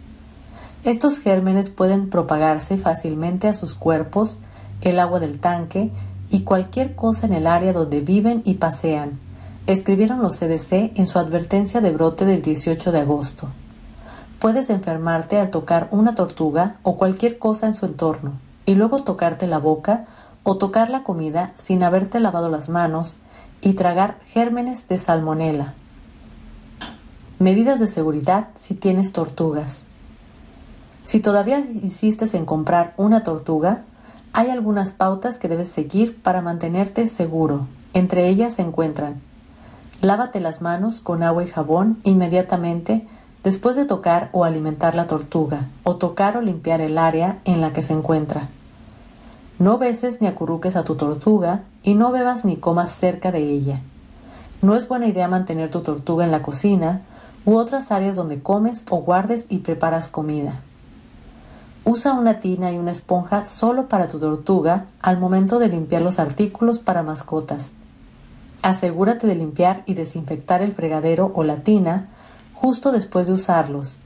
Estos 0.86 1.20
gérmenes 1.20 1.70
pueden 1.70 2.10
propagarse 2.10 2.78
fácilmente 2.78 3.50
a 3.50 3.54
sus 3.54 3.76
cuerpos, 3.76 4.40
el 4.80 5.00
agua 5.00 5.20
del 5.20 5.42
tanque 5.42 5.92
y 6.30 6.44
cualquier 6.44 6.96
cosa 6.96 7.26
en 7.26 7.34
el 7.34 7.48
área 7.48 7.74
donde 7.74 8.00
viven 8.00 8.42
y 8.46 8.54
pasean, 8.54 9.20
escribieron 9.68 10.22
los 10.22 10.40
CDC 10.40 10.98
en 10.98 11.08
su 11.08 11.20
advertencia 11.20 11.82
de 11.82 11.92
brote 11.92 12.26
del 12.26 12.42
18 12.42 12.94
de 12.94 13.00
agosto. 13.02 13.50
Puedes 14.40 14.70
enfermarte 14.70 15.40
al 15.40 15.50
tocar 15.50 15.90
una 15.92 16.16
tortuga 16.16 16.78
o 16.84 16.96
cualquier 16.96 17.38
cosa 17.38 17.68
en 17.68 17.76
su 17.76 17.86
entorno, 17.86 18.32
y 18.66 18.76
luego 18.76 19.04
tocarte 19.04 19.46
la 19.46 19.58
boca 19.58 20.06
o 20.50 20.58
tocar 20.58 20.90
la 20.90 21.04
comida 21.04 21.54
sin 21.58 21.84
haberte 21.84 22.20
lavado 22.20 22.50
las 22.50 22.70
manos 22.70 23.18
y 23.62 23.74
tragar 23.74 24.18
gérmenes 24.26 24.88
de 24.88 24.98
salmonela. 24.98 25.76
Medidas 27.38 27.80
de 27.80 27.86
seguridad 27.86 28.48
si 28.56 28.74
tienes 28.74 29.14
tortugas. 29.14 29.84
Si 31.04 31.20
todavía 31.20 31.60
insistes 31.60 32.34
en 32.34 32.46
comprar 32.46 32.96
una 32.98 33.22
tortuga, 33.22 33.84
hay 34.34 34.50
algunas 34.50 34.92
pautas 34.92 35.38
que 35.38 35.50
debes 35.50 35.70
seguir 35.70 36.20
para 36.20 36.42
mantenerte 36.42 37.06
seguro. 37.06 37.68
Entre 37.94 38.28
ellas 38.28 38.56
se 38.56 38.64
encuentran 38.64 39.22
Lávate 40.02 40.40
las 40.40 40.64
manos 40.64 41.00
con 41.00 41.22
agua 41.22 41.44
y 41.44 41.48
jabón 41.48 42.00
inmediatamente 42.04 43.06
después 43.44 43.76
de 43.76 43.86
tocar 43.86 44.30
o 44.32 44.46
alimentar 44.46 44.96
la 44.96 45.06
tortuga, 45.06 45.68
o 45.84 45.98
tocar 45.98 46.38
o 46.38 46.42
limpiar 46.42 46.82
el 46.82 46.98
área 46.98 47.38
en 47.46 47.62
la 47.62 47.72
que 47.72 47.84
se 47.84 47.94
encuentra. 47.94 48.50
No 49.60 49.78
beses 49.78 50.22
ni 50.22 50.28
acurruques 50.28 50.78
a 50.78 50.86
tu 50.86 50.96
tortuga 50.96 51.64
y 51.84 51.94
no 51.94 52.14
bebas 52.14 52.46
ni 52.46 52.56
comas 52.56 52.96
cerca 52.96 53.32
de 53.32 53.40
ella. 53.40 53.82
No 54.62 54.76
es 54.76 54.88
buena 54.88 55.08
idea 55.08 55.28
mantener 55.28 55.70
tu 55.70 55.82
tortuga 55.82 56.24
en 56.24 56.32
la 56.32 56.42
cocina 56.42 57.02
u 57.46 57.58
otras 57.58 57.92
áreas 57.92 58.16
donde 58.16 58.42
comes 58.42 58.86
o 58.90 58.98
guardes 59.02 59.48
y 59.50 59.60
preparas 59.60 60.08
comida. 60.08 60.62
Usa 61.84 62.14
una 62.14 62.40
tina 62.40 62.72
y 62.72 62.78
una 62.78 62.92
esponja 62.92 63.44
solo 63.44 63.88
para 63.88 64.08
tu 64.08 64.20
tortuga 64.20 64.86
al 65.02 65.20
momento 65.20 65.60
de 65.60 65.68
limpiar 65.68 66.04
los 66.04 66.20
artículos 66.20 66.80
para 66.80 67.04
mascotas. 67.04 67.72
Asegúrate 68.62 69.28
de 69.28 69.36
limpiar 69.36 69.84
y 69.86 69.94
desinfectar 69.94 70.62
el 70.62 70.72
fregadero 70.72 71.32
o 71.36 71.44
la 71.44 71.58
tina 71.58 72.08
justo 72.54 72.94
después 72.94 73.28
de 73.28 73.34
usarlos. 73.34 73.98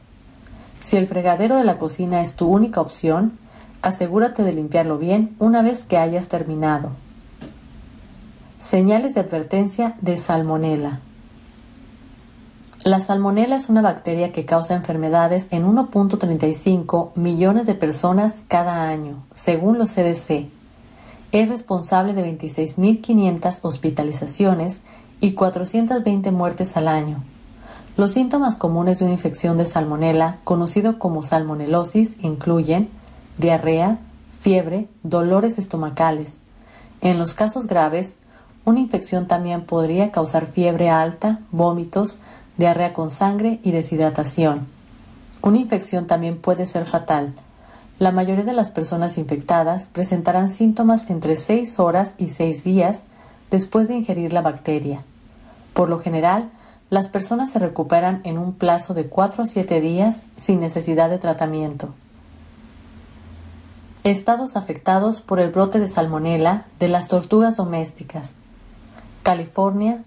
Si 0.79 0.97
el 0.97 1.07
fregadero 1.07 1.57
de 1.57 1.63
la 1.63 1.77
cocina 1.77 2.21
es 2.21 2.35
tu 2.35 2.47
única 2.47 2.81
opción, 2.81 3.37
asegúrate 3.83 4.43
de 4.43 4.53
limpiarlo 4.53 4.97
bien 4.97 5.35
una 5.37 5.61
vez 5.61 5.83
que 5.83 5.97
hayas 5.97 6.27
terminado. 6.29 6.89
Señales 8.59 9.13
de 9.13 9.19
advertencia 9.19 9.95
de 10.01 10.17
salmonela. 10.17 11.01
La 12.85 13.01
salmonela 13.01 13.55
es 13.57 13.69
una 13.69 13.81
bacteria 13.81 14.31
que 14.31 14.45
causa 14.45 14.73
enfermedades 14.73 15.47
en 15.51 15.65
1.35 15.65 17.11
millones 17.15 17.65
de 17.65 17.75
personas 17.75 18.43
cada 18.47 18.89
año, 18.89 19.23
según 19.33 19.77
los 19.77 19.93
CDC. 19.93 20.47
Es 21.31 21.49
responsable 21.49 22.13
de 22.13 22.25
26.500 22.37 23.59
hospitalizaciones 23.63 24.81
y 25.19 25.33
420 25.33 26.31
muertes 26.31 26.77
al 26.77 26.87
año. 26.87 27.23
Los 27.95 28.11
síntomas 28.11 28.57
comunes 28.57 28.99
de 28.99 29.05
una 29.05 29.13
infección 29.13 29.57
de 29.57 29.65
salmonela, 29.65 30.39
conocido 30.43 30.99
como 30.99 31.23
salmonelosis, 31.23 32.15
incluyen 32.21 32.89
diarrea, 33.37 33.99
fiebre, 34.41 34.87
dolores 35.03 35.57
estomacales. 35.57 36.41
En 37.01 37.17
los 37.17 37.33
casos 37.33 37.67
graves, 37.67 38.17
una 38.65 38.79
infección 38.79 39.27
también 39.27 39.65
podría 39.65 40.11
causar 40.11 40.47
fiebre 40.47 40.89
alta, 40.89 41.39
vómitos, 41.51 42.19
diarrea 42.57 42.93
con 42.93 43.11
sangre 43.11 43.59
y 43.63 43.71
deshidratación. 43.71 44.67
Una 45.41 45.57
infección 45.57 46.07
también 46.07 46.37
puede 46.39 46.65
ser 46.65 46.85
fatal. 46.85 47.33
La 47.99 48.11
mayoría 48.11 48.45
de 48.45 48.53
las 48.53 48.69
personas 48.69 49.17
infectadas 49.17 49.87
presentarán 49.87 50.49
síntomas 50.49 51.09
entre 51.09 51.35
6 51.35 51.79
horas 51.79 52.15
y 52.17 52.29
6 52.29 52.63
días 52.63 53.03
después 53.51 53.87
de 53.87 53.95
ingerir 53.95 54.33
la 54.33 54.41
bacteria. 54.41 55.03
Por 55.73 55.89
lo 55.89 55.99
general, 55.99 56.49
las 56.89 57.07
personas 57.07 57.51
se 57.51 57.59
recuperan 57.59 58.21
en 58.23 58.37
un 58.37 58.53
plazo 58.53 58.93
de 58.93 59.07
4 59.07 59.43
a 59.43 59.47
7 59.47 59.81
días 59.81 60.23
sin 60.37 60.59
necesidad 60.59 61.09
de 61.09 61.17
tratamiento. 61.17 61.93
Estados 64.03 64.57
afectados 64.57 65.21
por 65.21 65.39
el 65.39 65.49
brote 65.49 65.79
de 65.79 65.87
salmonela 65.87 66.65
de 66.77 66.89
las 66.89 67.07
tortugas 67.07 67.55
domésticas. 67.55 68.35
California, 69.23 70.03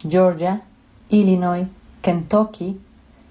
Georgia, 0.00 0.62
Illinois, 1.10 1.66
Kentucky, 2.00 2.80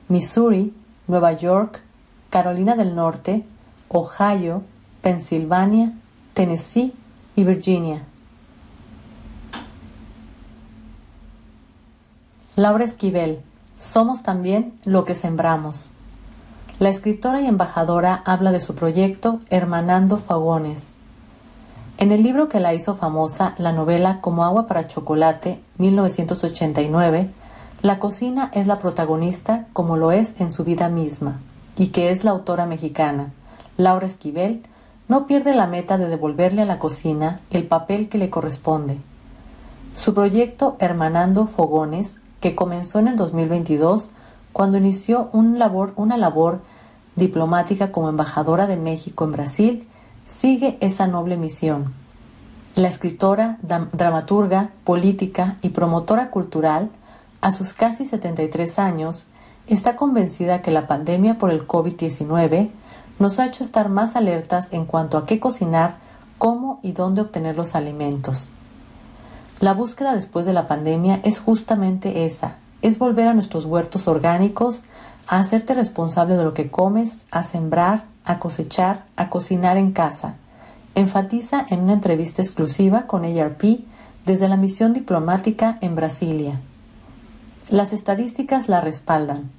Missouri, 0.07 0.75
Nueva 1.07 1.33
York, 1.33 1.81
Carolina 2.29 2.75
del 2.75 2.93
Norte, 2.93 3.45
Ohio, 3.87 4.61
Pensilvania, 5.01 5.93
Tennessee 6.35 6.93
y 7.35 7.43
Virginia. 7.43 8.03
Laura 12.55 12.85
Esquivel, 12.85 13.41
Somos 13.77 14.21
también 14.21 14.73
lo 14.85 15.03
que 15.03 15.15
sembramos. 15.15 15.91
La 16.77 16.89
escritora 16.89 17.39
y 17.39 17.47
embajadora 17.47 18.21
habla 18.25 18.51
de 18.51 18.59
su 18.59 18.75
proyecto 18.75 19.39
Hermanando 19.49 20.17
Fagones. 20.17 20.95
En 21.97 22.11
el 22.11 22.21
libro 22.21 22.49
que 22.49 22.59
la 22.59 22.73
hizo 22.73 22.95
famosa, 22.95 23.55
la 23.57 23.71
novela 23.71 24.19
Como 24.19 24.43
agua 24.43 24.67
para 24.67 24.85
chocolate, 24.85 25.61
1989, 25.77 27.29
la 27.81 27.97
cocina 27.97 28.51
es 28.53 28.67
la 28.67 28.77
protagonista 28.77 29.67
como 29.71 29.95
lo 29.95 30.11
es 30.11 30.35
en 30.41 30.51
su 30.51 30.65
vida 30.65 30.89
misma, 30.89 31.39
y 31.77 31.87
que 31.87 32.09
es 32.11 32.25
la 32.25 32.31
autora 32.31 32.65
mexicana, 32.65 33.31
Laura 33.77 34.05
Esquivel, 34.05 34.61
no 35.07 35.27
pierde 35.27 35.55
la 35.55 35.67
meta 35.67 35.97
de 35.97 36.09
devolverle 36.09 36.63
a 36.63 36.65
la 36.65 36.77
cocina 36.77 37.39
el 37.51 37.65
papel 37.65 38.09
que 38.09 38.17
le 38.17 38.29
corresponde. 38.29 38.97
Su 39.93 40.13
proyecto 40.13 40.75
Hermanando 40.79 41.47
Fogones, 41.47 42.19
que 42.41 42.53
comenzó 42.53 42.99
en 42.99 43.07
el 43.07 43.15
2022, 43.15 44.09
cuando 44.55 44.77
inició 44.77 45.27
una 45.33 46.15
labor 46.15 46.61
diplomática 47.17 47.91
como 47.91 48.07
embajadora 48.07 48.67
de 48.67 48.77
México 48.77 49.25
en 49.25 49.33
Brasil, 49.33 49.89
sigue 50.25 50.77
esa 50.79 51.07
noble 51.07 51.35
misión. 51.35 51.93
La 52.73 52.87
escritora, 52.87 53.57
dramaturga, 53.61 54.69
política 54.85 55.57
y 55.61 55.71
promotora 55.71 56.29
cultural, 56.29 56.89
a 57.41 57.51
sus 57.51 57.73
casi 57.73 58.05
73 58.05 58.79
años, 58.79 59.27
está 59.67 59.97
convencida 59.97 60.61
que 60.61 60.71
la 60.71 60.87
pandemia 60.87 61.37
por 61.37 61.51
el 61.51 61.67
COVID-19 61.67 62.69
nos 63.19 63.39
ha 63.39 63.47
hecho 63.47 63.61
estar 63.61 63.89
más 63.89 64.15
alertas 64.15 64.71
en 64.71 64.85
cuanto 64.85 65.17
a 65.17 65.25
qué 65.25 65.37
cocinar, 65.41 65.97
cómo 66.37 66.79
y 66.81 66.93
dónde 66.93 67.19
obtener 67.19 67.57
los 67.57 67.75
alimentos. 67.75 68.51
La 69.59 69.73
búsqueda 69.73 70.15
después 70.15 70.45
de 70.45 70.53
la 70.53 70.65
pandemia 70.65 71.19
es 71.25 71.39
justamente 71.39 72.25
esa, 72.25 72.55
es 72.85 72.99
volver 72.99 73.27
a 73.27 73.33
nuestros 73.33 73.65
huertos 73.65 74.07
orgánicos, 74.07 74.83
a 75.27 75.39
hacerte 75.39 75.73
responsable 75.73 76.37
de 76.37 76.43
lo 76.43 76.53
que 76.53 76.69
comes, 76.69 77.25
a 77.31 77.43
sembrar, 77.43 78.05
a 78.25 78.37
cosechar, 78.37 79.05
a 79.15 79.29
cocinar 79.29 79.77
en 79.77 79.91
casa. 79.91 80.35
Enfatiza 80.93 81.65
en 81.71 81.79
una 81.79 81.93
entrevista 81.93 82.43
exclusiva 82.43 83.07
con 83.07 83.25
ARP 83.25 83.63
desde 84.27 84.47
la 84.47 84.55
misión 84.55 84.93
diplomática 84.93 85.79
en 85.81 85.95
Brasilia. 85.95 86.61
Las 87.71 87.91
estadísticas 87.91 88.69
la 88.69 88.81
respaldan. 88.81 89.49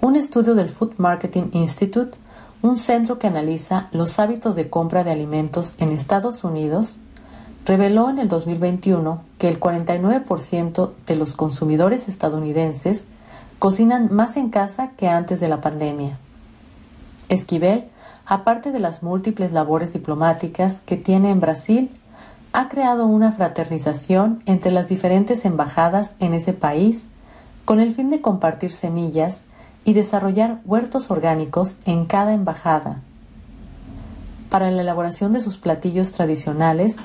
Un 0.00 0.16
estudio 0.16 0.54
del 0.54 0.70
Food 0.70 0.94
Marketing 0.96 1.50
Institute, 1.52 2.16
un 2.62 2.78
centro 2.78 3.18
que 3.18 3.26
analiza 3.26 3.88
los 3.92 4.18
hábitos 4.18 4.56
de 4.56 4.70
compra 4.70 5.04
de 5.04 5.10
alimentos 5.10 5.74
en 5.76 5.92
Estados 5.92 6.42
Unidos, 6.42 7.00
reveló 7.66 8.08
en 8.08 8.20
el 8.20 8.28
2021 8.28 9.20
que 9.38 9.48
el 9.48 9.58
49% 9.58 10.92
de 11.04 11.16
los 11.16 11.34
consumidores 11.34 12.08
estadounidenses 12.08 13.08
cocinan 13.58 14.08
más 14.12 14.36
en 14.36 14.50
casa 14.50 14.92
que 14.96 15.08
antes 15.08 15.40
de 15.40 15.48
la 15.48 15.60
pandemia. 15.60 16.16
Esquivel, 17.28 17.86
aparte 18.24 18.70
de 18.70 18.78
las 18.78 19.02
múltiples 19.02 19.50
labores 19.50 19.92
diplomáticas 19.92 20.80
que 20.80 20.96
tiene 20.96 21.30
en 21.30 21.40
Brasil, 21.40 21.90
ha 22.52 22.68
creado 22.68 23.06
una 23.06 23.32
fraternización 23.32 24.42
entre 24.46 24.70
las 24.70 24.88
diferentes 24.88 25.44
embajadas 25.44 26.14
en 26.20 26.34
ese 26.34 26.52
país 26.52 27.08
con 27.64 27.80
el 27.80 27.92
fin 27.92 28.10
de 28.10 28.20
compartir 28.20 28.70
semillas 28.70 29.42
y 29.84 29.92
desarrollar 29.92 30.60
huertos 30.64 31.10
orgánicos 31.10 31.76
en 31.84 32.06
cada 32.06 32.32
embajada. 32.32 33.00
Para 34.50 34.70
la 34.70 34.82
elaboración 34.82 35.32
de 35.32 35.40
sus 35.40 35.58
platillos 35.58 36.12
tradicionales, 36.12 36.98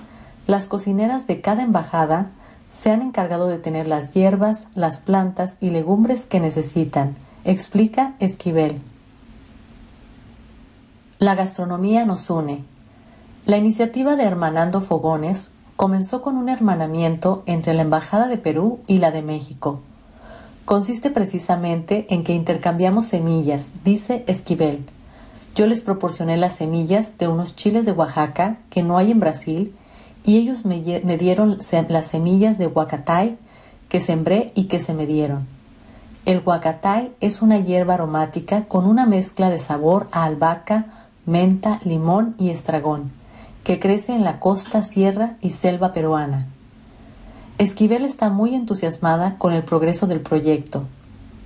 las 0.51 0.67
cocineras 0.67 1.27
de 1.27 1.39
cada 1.39 1.63
embajada 1.63 2.29
se 2.73 2.91
han 2.91 3.01
encargado 3.01 3.47
de 3.47 3.57
tener 3.57 3.87
las 3.87 4.13
hierbas, 4.13 4.67
las 4.75 4.97
plantas 4.97 5.55
y 5.61 5.69
legumbres 5.69 6.25
que 6.25 6.41
necesitan, 6.41 7.15
explica 7.45 8.15
Esquivel. 8.19 8.81
La 11.19 11.35
gastronomía 11.35 12.05
nos 12.05 12.29
une. 12.29 12.65
La 13.45 13.55
iniciativa 13.55 14.17
de 14.17 14.25
Hermanando 14.25 14.81
Fogones 14.81 15.51
comenzó 15.77 16.21
con 16.21 16.35
un 16.35 16.49
hermanamiento 16.49 17.43
entre 17.45 17.73
la 17.73 17.83
Embajada 17.83 18.27
de 18.27 18.37
Perú 18.37 18.79
y 18.87 18.97
la 18.97 19.11
de 19.11 19.21
México. 19.21 19.79
Consiste 20.65 21.11
precisamente 21.11 22.07
en 22.09 22.25
que 22.25 22.33
intercambiamos 22.33 23.05
semillas, 23.05 23.71
dice 23.85 24.25
Esquivel. 24.27 24.83
Yo 25.55 25.65
les 25.65 25.79
proporcioné 25.79 26.35
las 26.35 26.55
semillas 26.55 27.17
de 27.17 27.29
unos 27.29 27.55
chiles 27.55 27.85
de 27.85 27.93
Oaxaca 27.93 28.57
que 28.69 28.83
no 28.83 28.97
hay 28.97 29.11
en 29.11 29.21
Brasil 29.21 29.73
y 30.23 30.38
ellos 30.38 30.65
me, 30.65 30.81
dieron 30.81 31.60
las 31.89 32.05
semillas 32.05 32.57
de 32.57 32.67
huacatay 32.67 33.38
que 33.89 33.99
sembré 33.99 34.51
y 34.55 34.65
que 34.65 34.79
se 34.79 34.93
me 34.93 35.05
dieron. 35.05 35.47
El 36.25 36.41
huacatay 36.45 37.12
es 37.19 37.41
una 37.41 37.57
hierba 37.57 37.95
aromática 37.95 38.65
con 38.65 38.86
una 38.86 39.05
mezcla 39.05 39.49
de 39.49 39.60
sabor 39.60 40.07
a 40.12 40.23
albahaca, 40.25 41.07
menta, 41.25 41.79
limón 41.84 42.36
y 42.38 42.51
estragón, 42.51 43.12
que 43.63 43.79
crece 43.79 44.13
en 44.13 44.23
la 44.23 44.39
costa, 44.39 44.84
sierra 44.84 45.38
y 45.41 45.49
selva 45.49 45.93
peruana. 45.93 46.47
Esquivel 47.57 48.05
está 48.05 48.29
muy 48.29 48.55
entusiasmada 48.55 49.38
con 49.38 49.53
el 49.53 49.63
progreso 49.63 50.07
del 50.07 50.21
proyecto. 50.21 50.84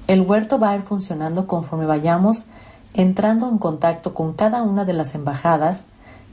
El 0.08 0.22
huerto 0.22 0.60
va 0.60 0.72
a 0.72 0.76
ir 0.76 0.82
funcionando 0.82 1.48
conforme 1.48 1.86
vayamos 1.86 2.46
entrando 2.94 3.50
en 3.50 3.58
contacto 3.58 4.14
con 4.14 4.34
cada 4.34 4.62
una 4.62 4.86
de 4.86 4.94
las 4.94 5.16
embajadas 5.16 5.86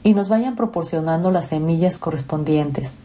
y 0.03 0.13
nos 0.13 0.29
vayan 0.29 0.55
proporcionando 0.55 1.31
las 1.31 1.47
semillas 1.47 1.97
correspondientes. 1.97 2.97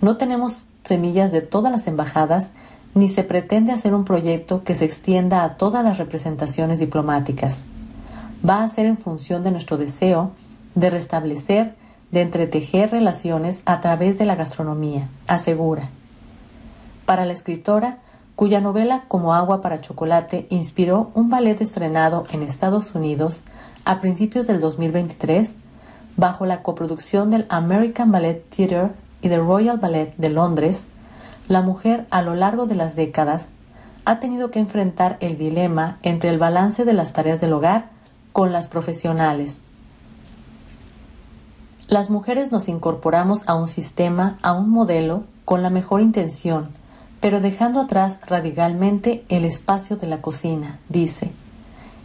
No 0.00 0.16
tenemos 0.16 0.64
semillas 0.82 1.32
de 1.32 1.40
todas 1.40 1.72
las 1.72 1.86
embajadas 1.86 2.50
ni 2.94 3.08
se 3.08 3.24
pretende 3.24 3.72
hacer 3.72 3.94
un 3.94 4.04
proyecto 4.04 4.64
que 4.64 4.74
se 4.74 4.84
extienda 4.84 5.44
a 5.44 5.56
todas 5.56 5.84
las 5.84 5.98
representaciones 5.98 6.78
diplomáticas. 6.78 7.64
Va 8.46 8.62
a 8.62 8.68
ser 8.68 8.86
en 8.86 8.98
función 8.98 9.42
de 9.42 9.50
nuestro 9.50 9.78
deseo 9.78 10.32
de 10.74 10.90
restablecer, 10.90 11.74
de 12.10 12.22
entretejer 12.22 12.90
relaciones 12.90 13.62
a 13.64 13.80
través 13.80 14.18
de 14.18 14.26
la 14.26 14.34
gastronomía, 14.34 15.08
asegura. 15.26 15.90
Para 17.06 17.24
la 17.24 17.32
escritora, 17.32 17.98
cuya 18.36 18.60
novela 18.60 19.04
Como 19.08 19.34
agua 19.34 19.60
para 19.60 19.80
chocolate 19.80 20.46
inspiró 20.50 21.10
un 21.14 21.30
ballet 21.30 21.60
estrenado 21.60 22.24
en 22.32 22.42
Estados 22.42 22.94
Unidos 22.94 23.44
a 23.84 24.00
principios 24.00 24.46
del 24.46 24.60
2023, 24.60 25.54
bajo 26.16 26.46
la 26.46 26.62
coproducción 26.62 27.30
del 27.30 27.46
American 27.48 28.12
Ballet 28.12 28.44
Theatre 28.50 28.90
y 29.22 29.28
del 29.28 29.40
Royal 29.40 29.78
Ballet 29.78 30.14
de 30.16 30.28
Londres, 30.28 30.88
la 31.48 31.62
mujer 31.62 32.06
a 32.10 32.22
lo 32.22 32.34
largo 32.34 32.66
de 32.66 32.74
las 32.74 32.96
décadas 32.96 33.50
ha 34.04 34.18
tenido 34.18 34.50
que 34.50 34.58
enfrentar 34.58 35.16
el 35.20 35.38
dilema 35.38 35.98
entre 36.02 36.30
el 36.30 36.38
balance 36.38 36.84
de 36.84 36.92
las 36.92 37.12
tareas 37.12 37.40
del 37.40 37.52
hogar 37.52 37.90
con 38.32 38.52
las 38.52 38.68
profesionales. 38.68 39.62
Las 41.88 42.10
mujeres 42.10 42.52
nos 42.52 42.68
incorporamos 42.68 43.48
a 43.48 43.54
un 43.54 43.68
sistema, 43.68 44.36
a 44.42 44.52
un 44.52 44.70
modelo, 44.70 45.24
con 45.44 45.62
la 45.62 45.70
mejor 45.70 46.00
intención, 46.00 46.70
pero 47.20 47.40
dejando 47.40 47.80
atrás 47.80 48.20
radicalmente 48.26 49.24
el 49.28 49.44
espacio 49.44 49.96
de 49.96 50.06
la 50.06 50.22
cocina, 50.22 50.78
dice. 50.88 51.32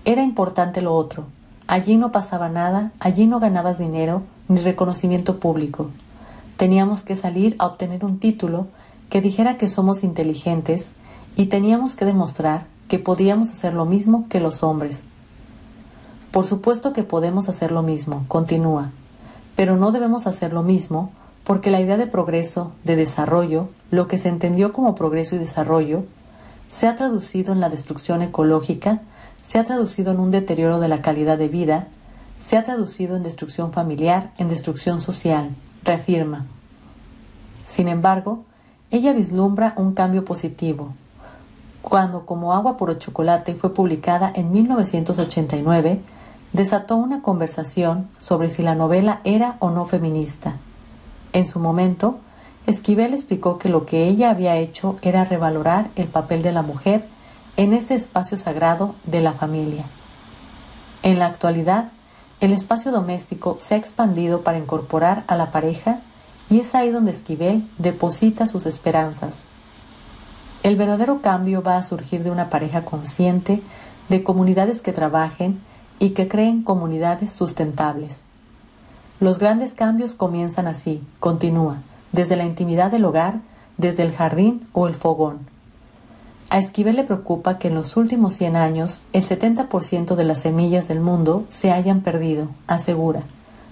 Era 0.05 0.23
importante 0.23 0.81
lo 0.81 0.93
otro, 0.93 1.25
Allí 1.67 1.97
no 1.97 2.13
pasaba 2.13 2.47
nada, 2.47 2.91
allí 2.99 3.27
no 3.27 3.39
ganabas 3.41 3.77
dinero 3.77 4.23
ni 4.47 4.61
reconocimiento 4.61 5.39
público. 5.39 5.89
Teníamos 6.55 7.01
que 7.01 7.17
salir 7.17 7.55
a 7.59 7.65
obtener 7.67 8.05
un 8.05 8.19
título 8.19 8.67
que 9.09 9.21
dijera 9.21 9.57
que 9.57 9.67
somos 9.67 10.03
inteligentes 10.03 10.93
y 11.35 11.47
teníamos 11.47 11.95
que 11.95 12.05
demostrar 12.05 12.65
que 12.87 12.99
podíamos 12.99 13.51
hacer 13.51 13.73
lo 13.73 13.85
mismo 13.85 14.27
que 14.29 14.39
los 14.39 14.63
hombres. 14.63 15.07
Por 16.31 16.45
supuesto 16.45 16.93
que 16.93 17.03
podemos 17.03 17.49
hacer 17.49 17.71
lo 17.71 17.83
mismo, 17.83 18.23
continúa, 18.27 18.91
pero 19.55 19.75
no 19.75 19.91
debemos 19.91 20.25
hacer 20.25 20.53
lo 20.53 20.63
mismo 20.63 21.11
porque 21.43 21.71
la 21.71 21.81
idea 21.81 21.97
de 21.97 22.07
progreso, 22.07 22.71
de 22.83 22.95
desarrollo, 22.95 23.69
lo 23.91 24.07
que 24.07 24.17
se 24.17 24.29
entendió 24.29 24.71
como 24.71 24.95
progreso 24.95 25.35
y 25.35 25.39
desarrollo, 25.39 26.05
se 26.69 26.87
ha 26.87 26.95
traducido 26.95 27.53
en 27.53 27.59
la 27.59 27.69
destrucción 27.69 28.21
ecológica 28.21 29.01
se 29.47 29.59
ha 29.59 29.63
traducido 29.63 30.11
en 30.11 30.19
un 30.19 30.29
deterioro 30.29 30.81
de 30.81 30.89
la 30.89 31.01
calidad 31.01 31.37
de 31.37 31.47
vida, 31.47 31.87
se 32.37 32.57
ha 32.57 32.65
traducido 32.65 33.15
en 33.15 33.23
destrucción 33.23 33.71
familiar, 33.71 34.31
en 34.37 34.49
destrucción 34.49 34.99
social, 34.99 35.51
reafirma. 35.85 36.45
Sin 37.65 37.87
embargo, 37.87 38.43
ella 38.91 39.13
vislumbra 39.13 39.73
un 39.77 39.93
cambio 39.93 40.25
positivo. 40.25 40.91
Cuando 41.81 42.25
Como 42.25 42.53
agua 42.53 42.75
por 42.75 42.97
chocolate 42.97 43.55
fue 43.55 43.73
publicada 43.73 44.29
en 44.35 44.51
1989, 44.51 46.01
desató 46.51 46.97
una 46.97 47.21
conversación 47.21 48.09
sobre 48.19 48.49
si 48.49 48.63
la 48.63 48.75
novela 48.75 49.21
era 49.23 49.55
o 49.59 49.71
no 49.71 49.85
feminista. 49.85 50.57
En 51.31 51.47
su 51.47 51.61
momento, 51.61 52.17
Esquivel 52.65 53.13
explicó 53.13 53.59
que 53.59 53.69
lo 53.69 53.85
que 53.85 54.09
ella 54.09 54.29
había 54.29 54.57
hecho 54.57 54.97
era 55.01 55.23
revalorar 55.23 55.89
el 55.95 56.07
papel 56.07 56.41
de 56.41 56.51
la 56.51 56.63
mujer 56.63 57.05
en 57.57 57.73
ese 57.73 57.95
espacio 57.95 58.37
sagrado 58.37 58.95
de 59.03 59.19
la 59.19 59.33
familia. 59.33 59.85
En 61.03 61.19
la 61.19 61.25
actualidad, 61.25 61.91
el 62.39 62.53
espacio 62.53 62.91
doméstico 62.91 63.57
se 63.59 63.73
ha 63.73 63.77
expandido 63.77 64.41
para 64.43 64.59
incorporar 64.59 65.23
a 65.27 65.35
la 65.35 65.49
pareja 65.49 66.01
y 66.49 66.59
es 66.59 66.75
ahí 66.75 66.91
donde 66.91 67.11
Esquivel 67.11 67.67
deposita 67.79 68.45
sus 68.45 68.67
esperanzas. 68.67 69.43
El 70.61 70.75
verdadero 70.75 71.21
cambio 71.21 71.63
va 71.63 71.77
a 71.77 71.83
surgir 71.83 72.23
de 72.23 72.31
una 72.31 72.49
pareja 72.49 72.85
consciente, 72.85 73.61
de 74.09 74.23
comunidades 74.23 74.81
que 74.81 74.93
trabajen 74.93 75.59
y 75.99 76.11
que 76.11 76.27
creen 76.27 76.61
comunidades 76.61 77.31
sustentables. 77.31 78.25
Los 79.19 79.39
grandes 79.39 79.73
cambios 79.73 80.13
comienzan 80.13 80.67
así, 80.67 81.03
continúa, 81.19 81.77
desde 82.11 82.35
la 82.35 82.45
intimidad 82.45 82.91
del 82.91 83.05
hogar, 83.05 83.39
desde 83.77 84.03
el 84.03 84.15
jardín 84.15 84.67
o 84.73 84.87
el 84.87 84.93
fogón. 84.93 85.56
A 86.49 86.59
Esquivel 86.59 86.95
le 86.95 87.03
preocupa 87.03 87.59
que 87.59 87.67
en 87.67 87.75
los 87.75 87.97
últimos 87.97 88.33
100 88.35 88.55
años 88.55 89.03
el 89.11 89.27
70% 89.27 90.15
de 90.15 90.23
las 90.23 90.39
semillas 90.39 90.87
del 90.87 91.01
mundo 91.01 91.45
se 91.49 91.71
hayan 91.71 92.01
perdido, 92.01 92.47
asegura. 92.67 93.23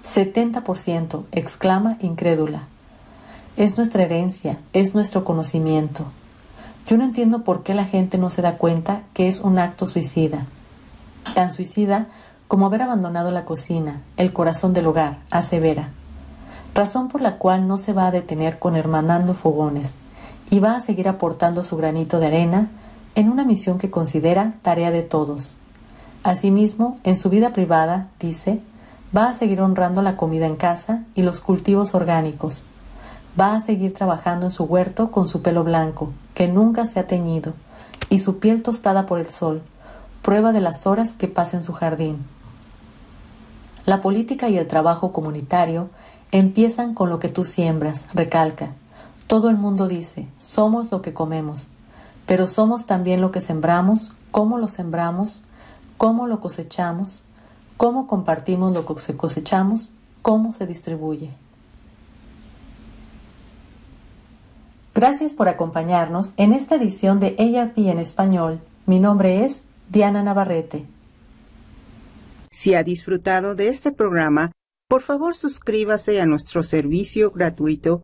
70%, 0.03 1.23
exclama 1.31 1.97
incrédula. 2.01 2.63
Es 3.55 3.77
nuestra 3.77 4.03
herencia, 4.03 4.59
es 4.73 4.93
nuestro 4.93 5.23
conocimiento. 5.23 6.05
Yo 6.85 6.97
no 6.97 7.05
entiendo 7.05 7.45
por 7.45 7.63
qué 7.63 7.73
la 7.73 7.85
gente 7.85 8.17
no 8.17 8.29
se 8.29 8.41
da 8.41 8.57
cuenta 8.57 9.03
que 9.13 9.29
es 9.29 9.39
un 9.39 9.57
acto 9.57 9.87
suicida. 9.87 10.45
Tan 11.33 11.53
suicida 11.53 12.07
como 12.49 12.65
haber 12.65 12.81
abandonado 12.81 13.31
la 13.31 13.45
cocina, 13.45 14.01
el 14.17 14.33
corazón 14.33 14.73
del 14.73 14.87
hogar, 14.87 15.19
asevera. 15.31 15.91
Razón 16.75 17.07
por 17.07 17.21
la 17.21 17.37
cual 17.37 17.69
no 17.69 17.77
se 17.77 17.93
va 17.93 18.07
a 18.07 18.11
detener 18.11 18.59
con 18.59 18.75
hermanando 18.75 19.33
fogones, 19.33 19.95
y 20.49 20.59
va 20.59 20.75
a 20.75 20.81
seguir 20.81 21.07
aportando 21.07 21.63
su 21.63 21.77
granito 21.77 22.19
de 22.19 22.27
arena 22.27 22.69
en 23.15 23.29
una 23.29 23.45
misión 23.45 23.79
que 23.79 23.89
considera 23.89 24.53
tarea 24.61 24.91
de 24.91 25.01
todos. 25.01 25.57
Asimismo, 26.23 26.99
en 27.03 27.17
su 27.17 27.29
vida 27.29 27.53
privada, 27.53 28.07
dice, 28.19 28.59
va 29.15 29.29
a 29.29 29.33
seguir 29.33 29.61
honrando 29.61 30.01
la 30.01 30.17
comida 30.17 30.45
en 30.45 30.55
casa 30.55 31.03
y 31.15 31.21
los 31.21 31.39
cultivos 31.39 31.95
orgánicos. 31.95 32.63
Va 33.39 33.55
a 33.55 33.61
seguir 33.61 33.93
trabajando 33.93 34.47
en 34.47 34.51
su 34.51 34.63
huerto 34.63 35.11
con 35.11 35.27
su 35.27 35.41
pelo 35.41 35.63
blanco, 35.63 36.11
que 36.33 36.47
nunca 36.47 36.85
se 36.85 36.99
ha 36.99 37.07
teñido, 37.07 37.53
y 38.09 38.19
su 38.19 38.39
piel 38.39 38.63
tostada 38.63 39.05
por 39.05 39.19
el 39.19 39.29
sol, 39.29 39.61
prueba 40.21 40.51
de 40.51 40.61
las 40.61 40.87
horas 40.87 41.15
que 41.15 41.27
pasa 41.27 41.57
en 41.57 41.63
su 41.63 41.73
jardín. 41.73 42.25
La 43.85 44.01
política 44.01 44.49
y 44.49 44.57
el 44.57 44.67
trabajo 44.67 45.11
comunitario 45.11 45.89
empiezan 46.31 46.93
con 46.93 47.09
lo 47.09 47.19
que 47.19 47.29
tú 47.29 47.43
siembras, 47.43 48.07
recalca, 48.13 48.73
todo 49.27 49.49
el 49.49 49.57
mundo 49.57 49.87
dice, 49.87 50.27
somos 50.39 50.91
lo 50.91 51.01
que 51.01 51.13
comemos, 51.13 51.67
pero 52.25 52.47
somos 52.47 52.85
también 52.85 53.21
lo 53.21 53.31
que 53.31 53.41
sembramos, 53.41 54.13
cómo 54.31 54.57
lo 54.57 54.67
sembramos, 54.67 55.43
cómo 55.97 56.27
lo 56.27 56.39
cosechamos, 56.39 57.23
cómo 57.77 58.07
compartimos 58.07 58.73
lo 58.73 58.85
que 58.85 59.15
cosechamos, 59.15 59.91
cómo 60.21 60.53
se 60.53 60.67
distribuye. 60.67 61.31
Gracias 64.93 65.33
por 65.33 65.49
acompañarnos 65.49 66.31
en 66.37 66.53
esta 66.53 66.75
edición 66.75 67.19
de 67.19 67.35
ARP 67.37 67.77
en 67.79 67.99
español. 67.99 68.61
Mi 68.85 68.99
nombre 68.99 69.43
es 69.43 69.65
Diana 69.89 70.23
Navarrete. 70.23 70.85
Si 72.49 72.73
ha 72.75 72.83
disfrutado 72.83 73.55
de 73.55 73.67
este 73.67 73.91
programa, 73.91 74.51
por 74.87 75.01
favor 75.01 75.35
suscríbase 75.35 76.21
a 76.21 76.25
nuestro 76.25 76.63
servicio 76.63 77.31
gratuito 77.31 78.03